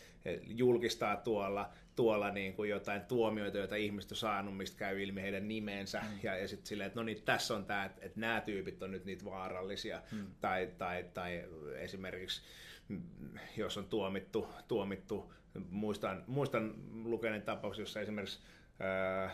[0.41, 5.47] julkistaa tuolla, tuolla niin kuin jotain tuomioita, joita ihmiset on saanut, mistä käy ilmi heidän
[5.47, 6.19] nimensä, mm.
[6.23, 8.91] ja, ja sitten silleen, että no niin, tässä on tämä, että, että nämä tyypit on
[8.91, 10.27] nyt niitä vaarallisia, mm.
[10.41, 12.41] tai, tai, tai esimerkiksi
[13.57, 15.33] jos on tuomittu, tuomittu
[15.69, 18.39] muistan, muistan lukeneen tapauksia, jossa esimerkiksi
[18.79, 19.31] ää,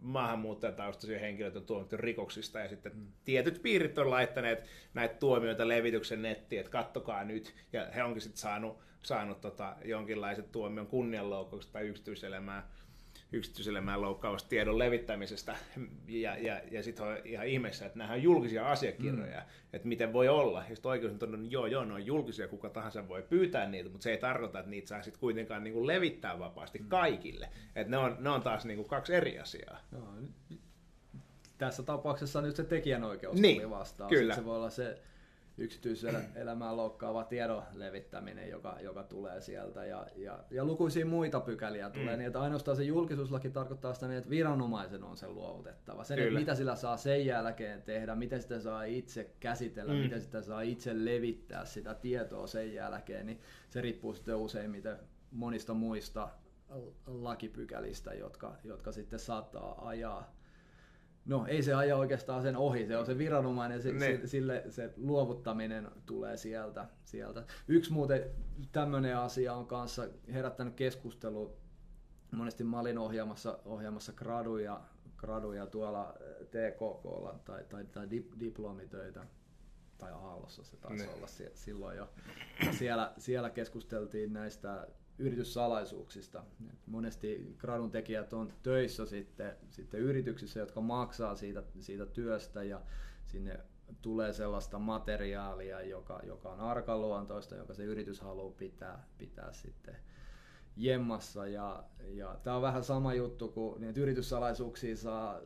[0.00, 3.06] maahanmuuttajataustaisia henkilöitä on tuomittu rikoksista ja sitten mm.
[3.24, 8.40] tietyt piirit on laittaneet näitä tuomioita levityksen nettiin, että kattokaa nyt ja he onkin sitten
[8.40, 12.68] saanut, saanut tota jonkinlaiset tuomion kunnianloukkauksesta tai yksityiselämää
[13.32, 15.56] yksityiselämään loukkaavasta tiedon levittämisestä.
[16.08, 19.46] Ja, ja, ja sitten on ihan ihmeessä, että nämä on julkisia asiakirjoja, mm.
[19.72, 20.64] että miten voi olla.
[20.68, 23.68] Ja sitten oikeus on todennut, että joo, joo, ne on julkisia, kuka tahansa voi pyytää
[23.68, 26.88] niitä, mutta se ei tarkoita, että niitä saa sitten kuitenkaan niin kuin levittää vapaasti mm.
[26.88, 27.48] kaikille.
[27.76, 29.80] Että ne on, ne on taas niin kuin kaksi eri asiaa.
[29.92, 30.08] Joo,
[31.58, 34.10] tässä tapauksessa nyt se tekijänoikeus niin, tuli vastaan.
[34.10, 34.34] Kyllä.
[34.34, 34.98] se voi olla se
[35.58, 39.84] yksityiselämää loukkaava tiedon levittäminen, joka, joka tulee sieltä.
[39.84, 42.18] Ja, ja, ja lukuisia muita pykäliä tulee, mm.
[42.18, 46.04] niin että ainoastaan se julkisuuslaki tarkoittaa sitä, niin, että viranomaisen on se luovutettava.
[46.04, 49.98] Sen, että mitä sillä saa sen jälkeen tehdä, miten sitä saa itse käsitellä, mm.
[49.98, 54.98] miten sitä saa itse levittää sitä tietoa sen jälkeen, niin se riippuu sitten useimmiten
[55.30, 56.28] monista muista
[57.06, 60.37] lakipykälistä, jotka, jotka sitten saattaa ajaa
[61.28, 64.94] No ei se aja oikeastaan sen ohi, se on se viranomainen, se, se, sille se
[64.96, 66.88] luovuttaminen tulee sieltä.
[67.04, 67.44] sieltä.
[67.68, 68.24] Yksi muuten
[68.72, 71.52] tämmöinen asia on kanssa herättänyt keskustelua.
[72.32, 74.80] Monesti mä olin ohjaamassa, ohjaamassa graduja,
[75.16, 79.24] graduja tuolla eh, TKKlla tai, tai, tai dip, diplomitöitä
[79.98, 81.14] tai Aallossa se taisi ne.
[81.14, 82.08] olla silloin jo.
[82.66, 86.44] Ja siellä, siellä keskusteltiin näistä yrityssalaisuuksista.
[86.86, 92.80] Monesti gradun tekijät on töissä sitten, sitten yrityksissä, jotka maksaa siitä, siitä työstä ja
[93.24, 93.60] sinne
[94.02, 99.96] tulee sellaista materiaalia, joka, joka on arkaluontoista, joka se yritys haluaa pitää, pitää sitten
[100.76, 101.46] jemmassa.
[101.46, 105.40] Ja, ja tämä on vähän sama juttu kuin niin, että yrityssalaisuuksia saa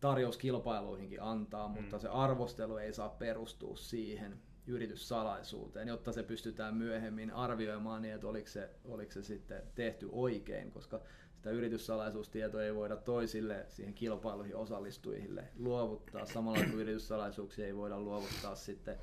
[0.00, 1.74] tarjouskilpailuihinkin antaa, mm.
[1.74, 8.26] mutta se arvostelu ei saa perustua siihen, yrityssalaisuuteen, jotta se pystytään myöhemmin arvioimaan niin, että
[8.26, 11.00] oliko se, oliko se sitten tehty oikein, koska
[11.36, 16.26] sitä yrityssalaisuustietoa ei voida toisille siihen kilpailuihin osallistujille luovuttaa.
[16.26, 18.98] Samalla kuin yrityssalaisuuksia ei voida luovuttaa sitten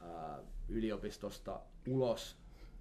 [0.00, 2.36] ää, yliopistosta ulos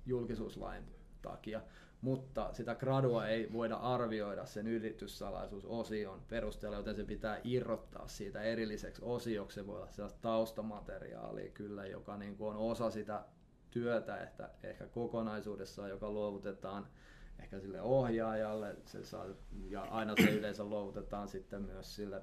[0.06, 0.84] julkisuuslain
[1.22, 1.62] takia.
[2.04, 9.02] Mutta sitä gradua ei voida arvioida sen yrityssalaisuusosion perusteella, joten se pitää irrottaa siitä erilliseksi
[9.06, 9.56] osioksi.
[9.56, 13.26] Se voi olla sellaista taustamateriaalia kyllä, joka niin kuin on osa sitä
[13.72, 16.88] työtä että ehkä kokonaisuudessaan, joka luovutetaan
[17.40, 19.26] ehkä sille ohjaajalle, se saa,
[19.70, 22.22] ja aina se yleensä luovutetaan sitten myös sille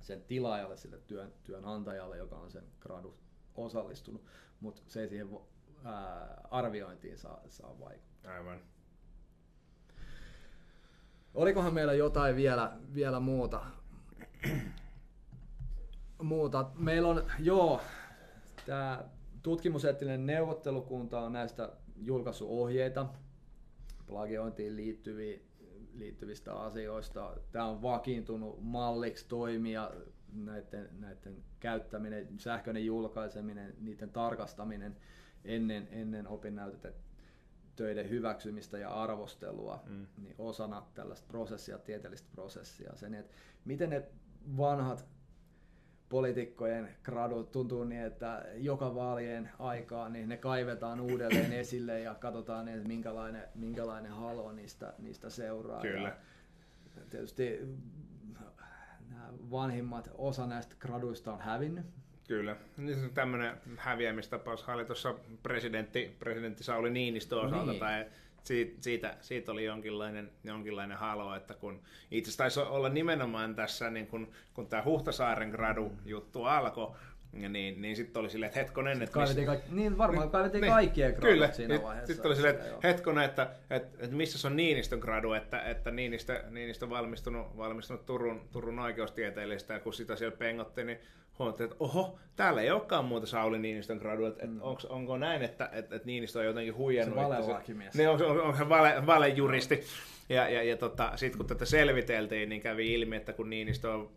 [0.00, 3.14] sen tilaajalle, sille työn, työnantajalle, joka on sen gradu
[3.54, 4.22] osallistunut,
[4.60, 5.28] mutta se ei siihen
[5.84, 8.34] ää, arviointiin saa, saa vaikuttaa.
[8.34, 8.77] Aivan.
[11.38, 13.60] Olikohan meillä jotain vielä, vielä muuta?
[16.22, 16.70] muuta?
[16.74, 17.80] Meillä on, joo,
[18.66, 19.04] tämä
[19.42, 23.06] tutkimuseettinen neuvottelukunta on näistä julkaisuohjeita
[24.06, 25.38] plagiointiin liittyviä,
[25.94, 27.36] liittyvistä asioista.
[27.52, 29.90] Tämä on vakiintunut malliksi toimia
[30.32, 34.96] näiden, näiden käyttäminen, sähköinen julkaiseminen, niiden tarkastaminen
[35.44, 36.26] ennen, ennen
[37.78, 40.06] opinnäytetöiden hyväksymistä ja arvostelua mm.
[40.22, 42.94] niin osana tällaista prosessia, tieteellistä prosessia.
[42.94, 44.02] Sen, että miten ne
[44.56, 45.06] vanhat
[46.08, 52.68] poliitikkojen gradut tuntuu niin, että joka vaalien aikaa niin ne kaivetaan uudelleen esille ja katsotaan,
[52.68, 55.80] että minkälainen, minkälainen halo niistä, niistä seuraa.
[55.80, 56.16] Kyllä.
[56.96, 57.60] Ja tietysti
[59.08, 61.86] nämä vanhimmat, osa näistä graduista on hävinnyt.
[62.28, 62.56] Kyllä.
[62.76, 67.80] Niin tämmöinen häviämistapaus oli tuossa presidentti, presidentti Sauli Niinistö osalta, niin.
[67.80, 68.06] tai
[68.44, 74.06] siitä, siitä, siitä oli jonkinlainen, jonkinlainen halo, että kun itse taisi olla nimenomaan tässä, niin
[74.06, 76.94] kun, kun tämä Huhtasaaren gradu-juttu alkoi,
[77.32, 79.02] niin, niin sitten oli silleen, että hetkonen...
[79.02, 79.44] Että missä...
[79.44, 82.12] kaikki, niin varmaan kaivettiin niin, kaikkien gradut kyllä, siinä niin, vaiheessa.
[82.12, 86.44] Sitten oli silleen, että hetkonen, että, että, että missä on Niinistön gradu, että, että Niinistö,
[86.50, 90.98] Niinistö valmistunut, valmistunut Turun, Turun oikeustieteellistä, ja kun sitä siellä pengotti, niin
[91.38, 94.58] huomattiin, että oho, täällä ei olekaan muuta Sauli Niinistön gradu, että mm.
[94.62, 97.18] onko, onko näin, että, että, että Niinistö on jotenkin huijannut.
[97.18, 97.94] Se valelakimies.
[97.94, 99.84] Ne on, on, on, on vale, valejuristi.
[100.28, 104.10] Ja, ja, ja tota, sitten kun tätä selviteltiin, niin kävi ilmi, että kun Niinistö on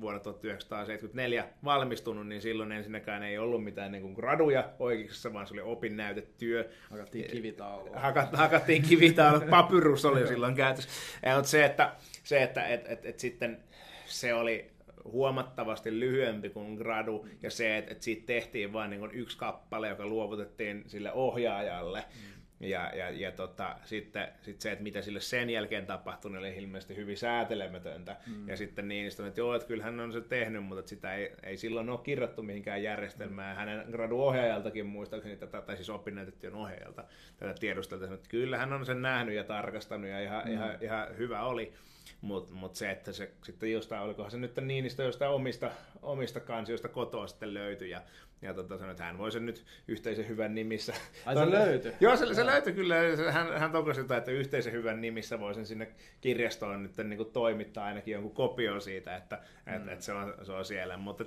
[0.00, 5.54] vuonna 1974 valmistunut, niin silloin ensinnäkään ei ollut mitään niin kuin graduja oikeuksessa, vaan se
[5.54, 6.68] oli opinnäytetyö.
[6.90, 8.00] Hakattiin kivitaulua.
[8.00, 10.90] Hakat, hakattiin kivitaulua, papyrus oli silloin käytössä.
[11.22, 13.60] Ja, mutta se, että, se, että et, et, et sitten
[14.06, 14.73] se oli
[15.04, 20.06] huomattavasti lyhyempi kuin gradu, ja se, että, että siitä tehtiin vain niin yksi kappale, joka
[20.06, 22.34] luovutettiin sille ohjaajalle, mm.
[22.60, 26.56] Ja, ja, ja tota, sitten sit se, että mitä sille sen jälkeen tapahtui, niin oli
[26.56, 28.16] ilmeisesti hyvin säätelemätöntä.
[28.26, 28.48] Mm.
[28.48, 31.56] Ja sitten Niinistö, että joo, että kyllä hän on se tehnyt, mutta sitä ei, ei
[31.56, 33.56] silloin ole kirjattu mihinkään järjestelmään.
[33.56, 33.58] Mm.
[33.58, 37.04] Hänen graduohjaajaltakin muistaakseni, tätä, tai siis opinnäytetyön ohjaajalta
[37.36, 40.52] tätä tiedustelta, että kyllä hän on sen nähnyt ja tarkastanut ja ihan, mm.
[40.52, 41.72] ihan, ihan hyvä oli.
[42.20, 45.70] Mutta mut se, että se sitten jostain, olikohan se nyt Niinistö jostain omista,
[46.02, 48.02] omista kansioista kotoa sitten löytyi ja,
[48.42, 50.94] ja tota, sanoi, että hän voi sen nyt yhteisen hyvän nimissä.
[51.26, 51.92] Ai se löytyi?
[52.00, 52.96] Joo, se, se löytyi kyllä.
[53.32, 55.88] Hän, hän tokasi jotain, että yhteisen hyvän nimissä voisin sinne
[56.20, 59.74] kirjastoon nyt niin kuin toimittaa ainakin jonkun kopion siitä, että, mm.
[59.74, 60.96] että, että se, on, se on siellä.
[60.96, 61.24] Mutta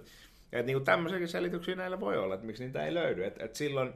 [0.51, 3.25] et, niin kuin tämmöisiäkin selityksiä näillä voi olla, että miksi niitä ei löydy.
[3.25, 3.93] Et, et silloin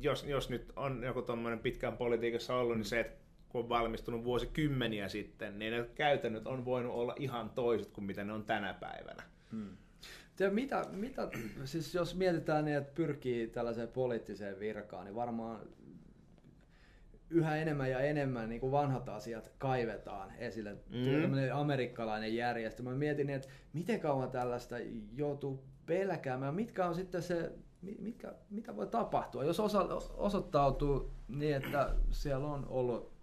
[0.00, 3.23] jos, jos nyt on joku tuommoinen pitkään politiikassa ollut, niin se, että
[3.54, 8.24] kun on valmistunut vuosikymmeniä sitten, niin ne käytännöt on voinut olla ihan toiset kuin mitä
[8.24, 9.22] ne on tänä päivänä.
[9.50, 9.76] Hmm.
[10.36, 11.28] Te, mitä, mitä,
[11.64, 15.60] siis jos mietitään niin, että pyrkii tällaiseen poliittiseen virkaan, niin varmaan
[17.30, 20.72] yhä enemmän ja enemmän niin kuin vanhat asiat kaivetaan esille.
[20.72, 21.52] Mm.
[21.52, 22.90] amerikkalainen järjestelmä.
[22.90, 24.76] Mä mietin, että miten kauan tällaista
[25.16, 29.80] joutuu pelkäämään, mitkä on sitten se, mitkä, mitä voi tapahtua, jos osa,
[30.16, 33.13] osoittautuu niin, että siellä on ollut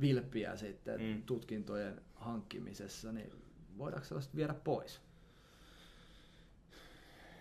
[0.00, 1.22] vilppiä sitten mm.
[1.22, 3.32] tutkintojen hankkimisessa, niin
[3.78, 5.00] voidaanko sellaista viedä pois?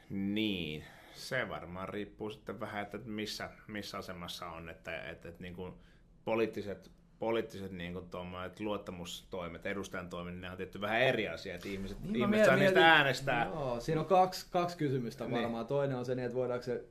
[0.09, 5.55] Niin, se varmaan riippuu sitten vähän, että missä, missä asemassa on, että, että, että niin
[5.55, 5.73] kuin
[6.25, 8.05] poliittiset, poliittiset niin kuin
[8.59, 12.93] luottamustoimet, edustajan toiminnan, ne on tietty vähän eri asia, että ihmiset, niin ihmiset saa niistä
[12.93, 13.45] äänestää.
[13.45, 15.33] Joo, siinä on kaksi, kaksi kysymystä niin.
[15.33, 15.61] varmaan.
[15.61, 15.67] Niin.
[15.67, 16.83] Toinen on se, että voidaanko se,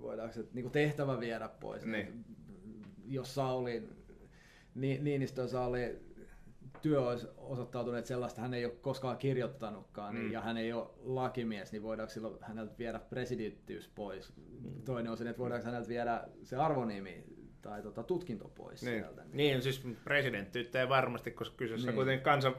[0.00, 1.84] voidaanko se niin kuin tehtävä viedä pois.
[1.84, 2.24] Niin.
[3.06, 3.99] Jos Saulin
[4.74, 6.00] Niinistön oli
[6.82, 10.32] työ olisi osoittautunut, että sellaista hän ei ole koskaan kirjoittanutkaan, niin, mm.
[10.32, 14.32] ja hän ei ole lakimies, niin voidaanko silloin häneltä viedä presidenttiys pois?
[14.36, 14.82] Mm.
[14.82, 17.24] Toinen on se, että voidaanko häneltä viedä se arvonimi
[17.62, 19.02] tai tota, tutkinto pois niin.
[19.02, 19.22] sieltä.
[19.22, 19.36] Niin.
[19.36, 21.90] niin, siis presidentti ei varmasti, koska kyseessä niin.
[21.90, 22.54] on kuitenkin kansan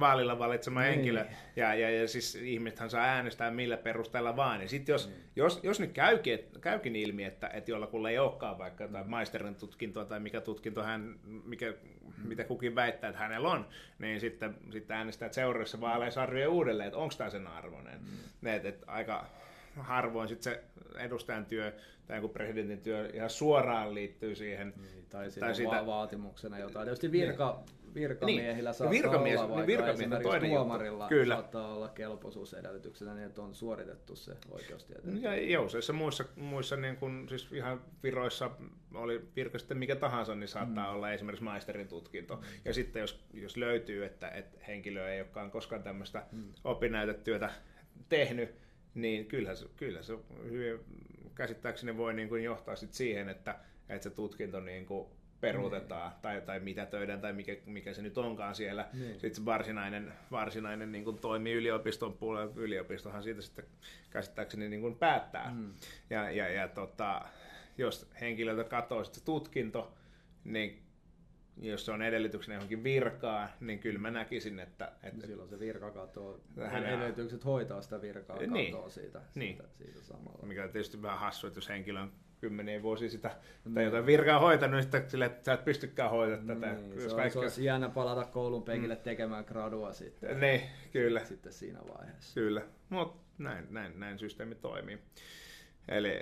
[0.00, 0.94] vaalilla valitsema niin.
[0.94, 1.26] henkilö,
[1.56, 4.62] ja, ja, ja siis ihmisethän saa äänestää millä perusteella vaan.
[4.62, 5.20] Ja sitten jos, niin.
[5.36, 9.54] jos, jos nyt käykin, et, käykin ilmi, että, että jollakulla ei olekaan vaikka tai maisterin
[9.54, 11.74] tutkintoa tai mikä tutkinto hän, mikä,
[12.16, 12.28] mm.
[12.28, 16.98] mitä kukin väittää, että hänellä on, niin sitten, sitten äänestää seuraavissa vaaleissa arvioi uudelleen, että
[16.98, 18.00] onko tämä sen arvoinen.
[18.00, 18.48] Mm.
[18.48, 19.26] Et, et, aika
[19.76, 20.64] harvoin sit se
[20.98, 21.72] edustajan työ
[22.06, 24.72] tai joku presidentin työ ihan suoraan liittyy siihen.
[24.76, 25.86] Niin, tai, tai siitä...
[25.86, 26.84] vaatimuksena jotain.
[26.84, 28.74] Tietysti virka, niin virkamiehillä niin.
[28.74, 31.34] saattaa virkamies, olla, vaikka virkamies toinen tuomarilla Kyllä.
[31.34, 35.22] saattaa olla kelpoisuusedellytyksenä niin, että on suoritettu se oikeustieteen.
[35.22, 38.50] Ja jouseissa muissa, muissa niin kun, siis ihan viroissa
[38.94, 40.94] oli virka sitten mikä tahansa, niin saattaa mm.
[40.94, 42.36] olla esimerkiksi maisterin tutkinto.
[42.36, 42.42] Mm.
[42.64, 46.44] Ja sitten jos, jos löytyy, että, että henkilö ei olekaan koskaan tämmöistä mm.
[46.64, 47.50] opinnäytetyötä
[48.08, 48.54] tehnyt,
[48.94, 50.80] niin kyllä se, kyllä se hyvin
[51.34, 55.08] käsittääkseni voi niin kuin johtaa sit siihen, että, että se tutkinto niin kuin
[55.40, 56.18] peruutetaan mm.
[56.22, 58.88] tai, tai mitä töiden tai mikä, mikä se nyt onkaan siellä.
[58.92, 59.00] Mm.
[59.00, 62.52] Sitten se varsinainen, varsinainen niin kuin toimii yliopiston puolella.
[62.56, 63.64] Yliopistohan siitä sitten
[64.10, 65.50] käsittääkseni niin kuin päättää.
[65.50, 65.74] Mm.
[66.10, 67.22] Ja, ja, ja tota,
[67.78, 69.94] jos henkilöltä katoaa sitten tutkinto,
[70.44, 70.83] niin
[71.56, 74.92] jos se on edellytyksenä johonkin virkaan, niin kyllä mä näkisin, että...
[75.02, 79.56] että Silloin se virka katoaa, hän edellytykset hoitaa sitä virkaa niin, katoaa siitä, niin.
[79.56, 80.46] siitä, siitä samalla.
[80.46, 83.74] Mikä on tietysti vähän hassu, että jos henkilö on kymmeniä vuosia sitä, mm.
[83.74, 86.72] tai jotain virkaa hoitanut, niin sitten sille, että sä et pystykään hoitamaan tätä.
[86.72, 89.00] Niin, se, on, se olisi jännä palata koulun penkille mm.
[89.00, 90.40] tekemään gradua sitten.
[90.40, 90.60] Niin,
[90.92, 91.24] kyllä.
[91.24, 92.34] Sitten siinä vaiheessa.
[92.34, 94.98] Kyllä, mutta näin, näin, näin systeemi toimii.
[95.88, 96.20] Eli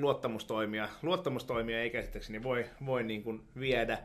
[0.00, 3.98] luottamustoimia, luottamustoimia ei käsittääkseni voi, voi niin kuin viedä,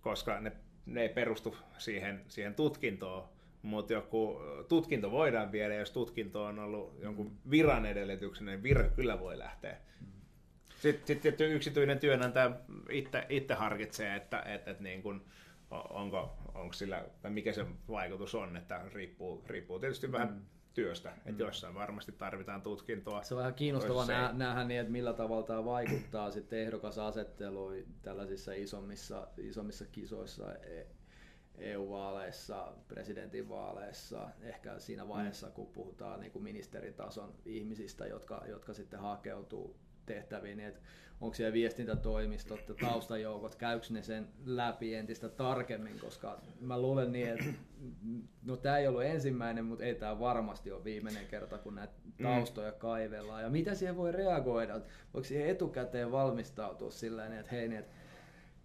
[0.00, 0.52] koska ne,
[0.86, 3.28] ne ei perustu siihen, siihen tutkintoon,
[3.62, 9.20] mutta joku tutkinto voidaan viedä, jos tutkinto on ollut jonkun viran edellytyksen, niin virka kyllä
[9.20, 9.76] voi lähteä.
[10.76, 12.50] Sitten, sitten yksityinen työnantaja
[12.90, 15.20] itse, itse harkitsee, että, että, että niin kuin,
[15.70, 20.40] onko, onko sillä, tai mikä se vaikutus on, että riippuu, riippuu tietysti mm.
[20.78, 21.38] Työstä, että mm.
[21.38, 23.22] jossain varmasti tarvitaan tutkintoa.
[23.22, 28.52] Se on vähän kiinnostavaa nä- nähdä niin, että millä tavalla tämä vaikuttaa sitten ehdokasasetteluun tällaisissa
[28.52, 30.86] isommissa, isommissa kisoissa e-
[31.58, 39.76] EU-vaaleissa, presidentinvaaleissa, ehkä siinä vaiheessa, kun puhutaan niin kuin ministeritason ihmisistä, jotka, jotka sitten hakeutuu
[40.06, 40.80] tehtäviin, niin että
[41.20, 47.28] onko siellä viestintätoimistot ja taustajoukot, käykö ne sen läpi entistä tarkemmin, koska mä luulen niin,
[47.28, 47.44] että
[48.46, 52.22] no tämä ei ollut ensimmäinen, mutta ei tämä varmasti ole viimeinen kerta, kun näitä mm.
[52.22, 53.42] taustoja kaivellaan.
[53.42, 54.80] Ja mitä siihen voi reagoida?
[55.14, 57.94] Voiko siihen etukäteen valmistautua sillä että hei, niin, että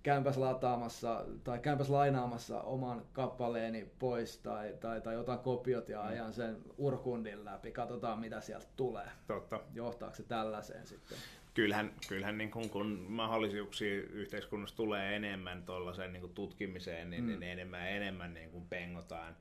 [0.04, 6.08] käymäs lataamassa tai käymäs lainaamassa oman kappaleeni pois tai, tai, tai otan kopiot ja mm.
[6.08, 9.08] ajan sen urkundin läpi, katsotaan mitä sieltä tulee.
[9.28, 9.60] Totta.
[9.74, 11.18] Johtaako se tällaiseen sitten?
[11.54, 17.30] Kyllähän, kyllähän niin kun, kun mahdollisuuksia yhteiskunnassa tulee enemmän tuollaiseen niin tutkimiseen, niin, mm.
[17.30, 19.36] niin enemmän enemmän niin kuin pengotaan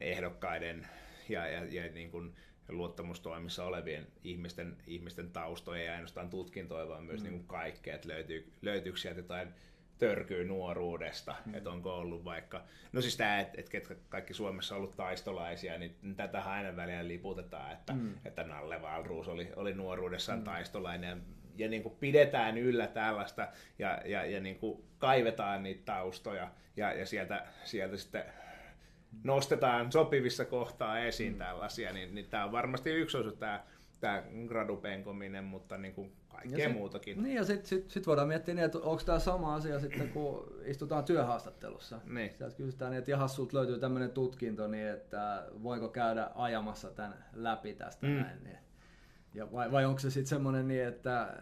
[0.00, 0.86] ehdokkaiden
[1.28, 2.34] ja, ja, ja niin kuin
[2.68, 7.24] luottamustoimissa olevien ihmisten, ihmisten taustoja ja ainoastaan tutkintoja, vaan myös mm.
[7.24, 9.48] niin kuin kaikkea, että löytyy, löytyykö sieltä jotain
[9.98, 11.54] törkyy nuoruudesta, mm.
[11.54, 15.78] että onko ollut vaikka, no siis tämä, että et, et kaikki Suomessa on ollut taistolaisia,
[15.78, 18.14] niin tätä aina väliä liputetaan, että, mm.
[18.24, 20.44] että Nalle Valruus oli, oli nuoruudessaan mm.
[20.44, 21.22] taistolainen
[21.56, 23.48] ja, niin kuin pidetään yllä tällaista
[23.78, 28.24] ja, ja, ja niin kuin kaivetaan niitä taustoja ja, ja sieltä, sieltä sitten
[29.24, 31.38] nostetaan sopivissa kohtaa esiin mm.
[31.38, 33.64] tällaisia, niin, niin tämä on varmasti yksi osa tämä,
[34.00, 37.22] tämä gradupenkominen, mutta niin kuin kaikkea sit, muutakin.
[37.22, 40.54] Niin ja sitten sit, sit voidaan miettiä, niin, että onko tämä sama asia sitten, kun
[40.64, 42.00] istutaan työhaastattelussa.
[42.04, 42.34] Niin.
[42.38, 47.24] Sieltä kysytään, niin, että jahas, sulta löytyy tämmöinen tutkinto, niin että voiko käydä ajamassa tämän
[47.32, 48.12] läpi tästä mm.
[48.12, 48.44] näin.
[48.44, 48.58] Niin.
[49.34, 51.36] Ja vai, vai onko se sitten semmoinen niin, että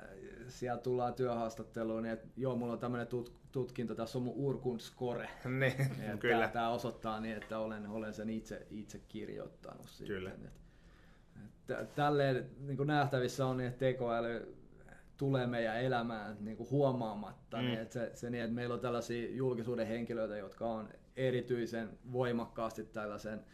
[0.48, 5.28] siellä tullaan työhaastatteluun, niin että joo, mulla on tämmöinen tut, tutkinto, tässä on mun urkundskore.
[5.60, 6.48] Niin, kyllä.
[6.48, 9.86] Tämä osoittaa niin, että olen, olen sen itse, itse kirjoittanut.
[10.06, 10.30] Kyllä.
[10.30, 10.50] Sitten.
[11.68, 14.56] Että, tälleen niin nähtävissä on niin, että tekoäly
[15.16, 17.56] tulee meidän elämään niin kuin huomaamatta.
[17.56, 17.62] Mm.
[17.62, 22.84] Niin, että se, se niin, että meillä on tällaisia julkisuuden henkilöitä, jotka on erityisen voimakkaasti
[22.84, 23.44] tällaisen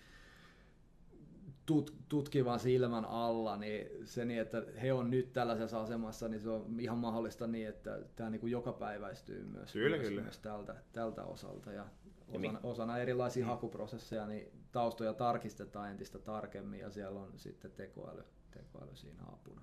[1.66, 6.50] tut, tutkivan silmän alla, niin se niin, että he on nyt tällaisessa asemassa, niin se
[6.50, 10.22] on ihan mahdollista niin, että tämä niin kuin jokapäiväistyy myös, kyllä, myös, kyllä.
[10.22, 11.72] myös tältä, tältä osalta.
[11.72, 11.86] Ja
[12.28, 13.48] osana, osana erilaisia mm.
[13.48, 19.62] hakuprosesseja niin taustoja tarkistetaan entistä tarkemmin ja siellä on sitten tekoäly, tekoäly siinä apuna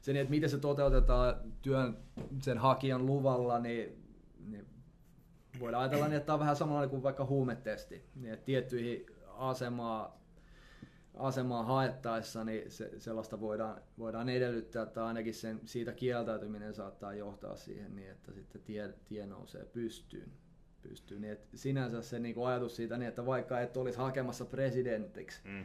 [0.00, 1.96] se, niin, että miten se toteutetaan työn
[2.42, 4.04] sen hakijan luvalla, niin,
[4.46, 4.66] niin
[5.60, 8.04] voidaan ajatella, niin, että tämä on vähän samanlainen kuin vaikka huumetesti.
[8.14, 10.17] Niin, että tiettyihin asemaa,
[11.14, 17.56] asemaa haettaessa, niin se, sellaista voidaan, voidaan edellyttää, että ainakin sen, siitä kieltäytyminen saattaa johtaa
[17.56, 20.32] siihen, niin että sitten tie, tie nousee pystyyn.
[20.82, 21.20] pystyyn.
[21.20, 25.40] Niin, että sinänsä se niin kuin ajatus siitä, niin että vaikka et olisi hakemassa presidentiksi
[25.44, 25.64] mm.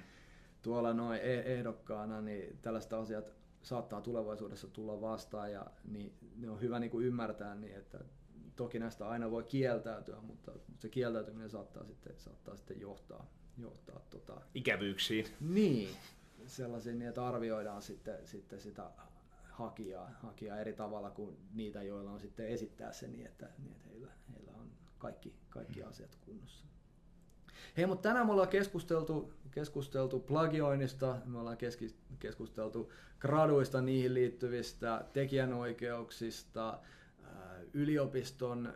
[0.62, 6.62] tuolla noin e-, ehdokkaana, niin tällaista asiat saattaa tulevaisuudessa tulla vastaan ja niin ne on
[6.62, 8.00] hyvä niin kuin ymmärtää niin, että
[8.56, 13.28] toki näistä aina voi kieltäytyä, mutta se kieltäytyminen saattaa sitten, saattaa sitten johtaa,
[13.58, 14.42] johtaa tota...
[14.56, 15.26] ikävyyksiin.
[15.42, 15.90] Niin,
[16.48, 18.92] sellaisia niin, että arvioidaan sitten, sitten sitä
[19.44, 23.90] hakijaa, hakijaa eri tavalla kuin niitä, joilla on sitten esittää se niin, että, niin, että
[23.90, 25.88] heillä, heillä on kaikki, kaikki mm.
[25.88, 26.66] asiat kunnossa.
[27.78, 35.06] Hei, mutta tänään me ollaan keskusteltu, keskusteltu plagioinnista, me ollaan keski, keskusteltu graduista, niihin liittyvistä
[35.14, 36.80] tekijänoikeuksista,
[37.74, 38.74] yliopiston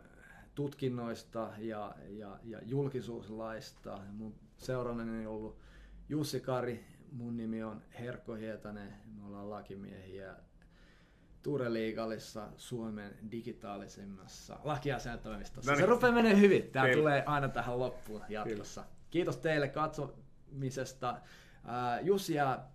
[0.54, 4.00] tutkinnoista ja, ja, ja julkisuuslaista.
[4.12, 5.58] Mun seurannani on ollut
[6.08, 10.36] Jussi Kari, mun nimi on Herkko Hietanen, me ollaan lakimiehiä
[11.68, 15.70] Liigalissa Suomen digitaalisimmassa lakiasiantoimistossa.
[15.70, 15.82] No niin.
[15.82, 16.70] Se rupeaa menee hyvin.
[16.70, 17.00] Tämä Teille.
[17.00, 18.80] tulee aina tähän loppuun jatkossa.
[18.80, 18.94] Kyllä.
[19.10, 21.20] Kiitos teille katsomisesta.
[22.02, 22.70] Jussi jää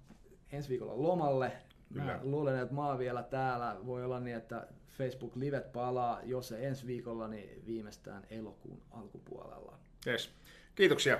[0.51, 1.51] ensi viikolla lomalle.
[1.89, 3.77] Mä luulen, että mä oon vielä täällä.
[3.85, 9.77] Voi olla niin, että Facebook Livet palaa, jos se ensi viikolla, niin viimeistään elokuun alkupuolella.
[10.07, 10.31] Yes.
[10.75, 11.19] Kiitoksia.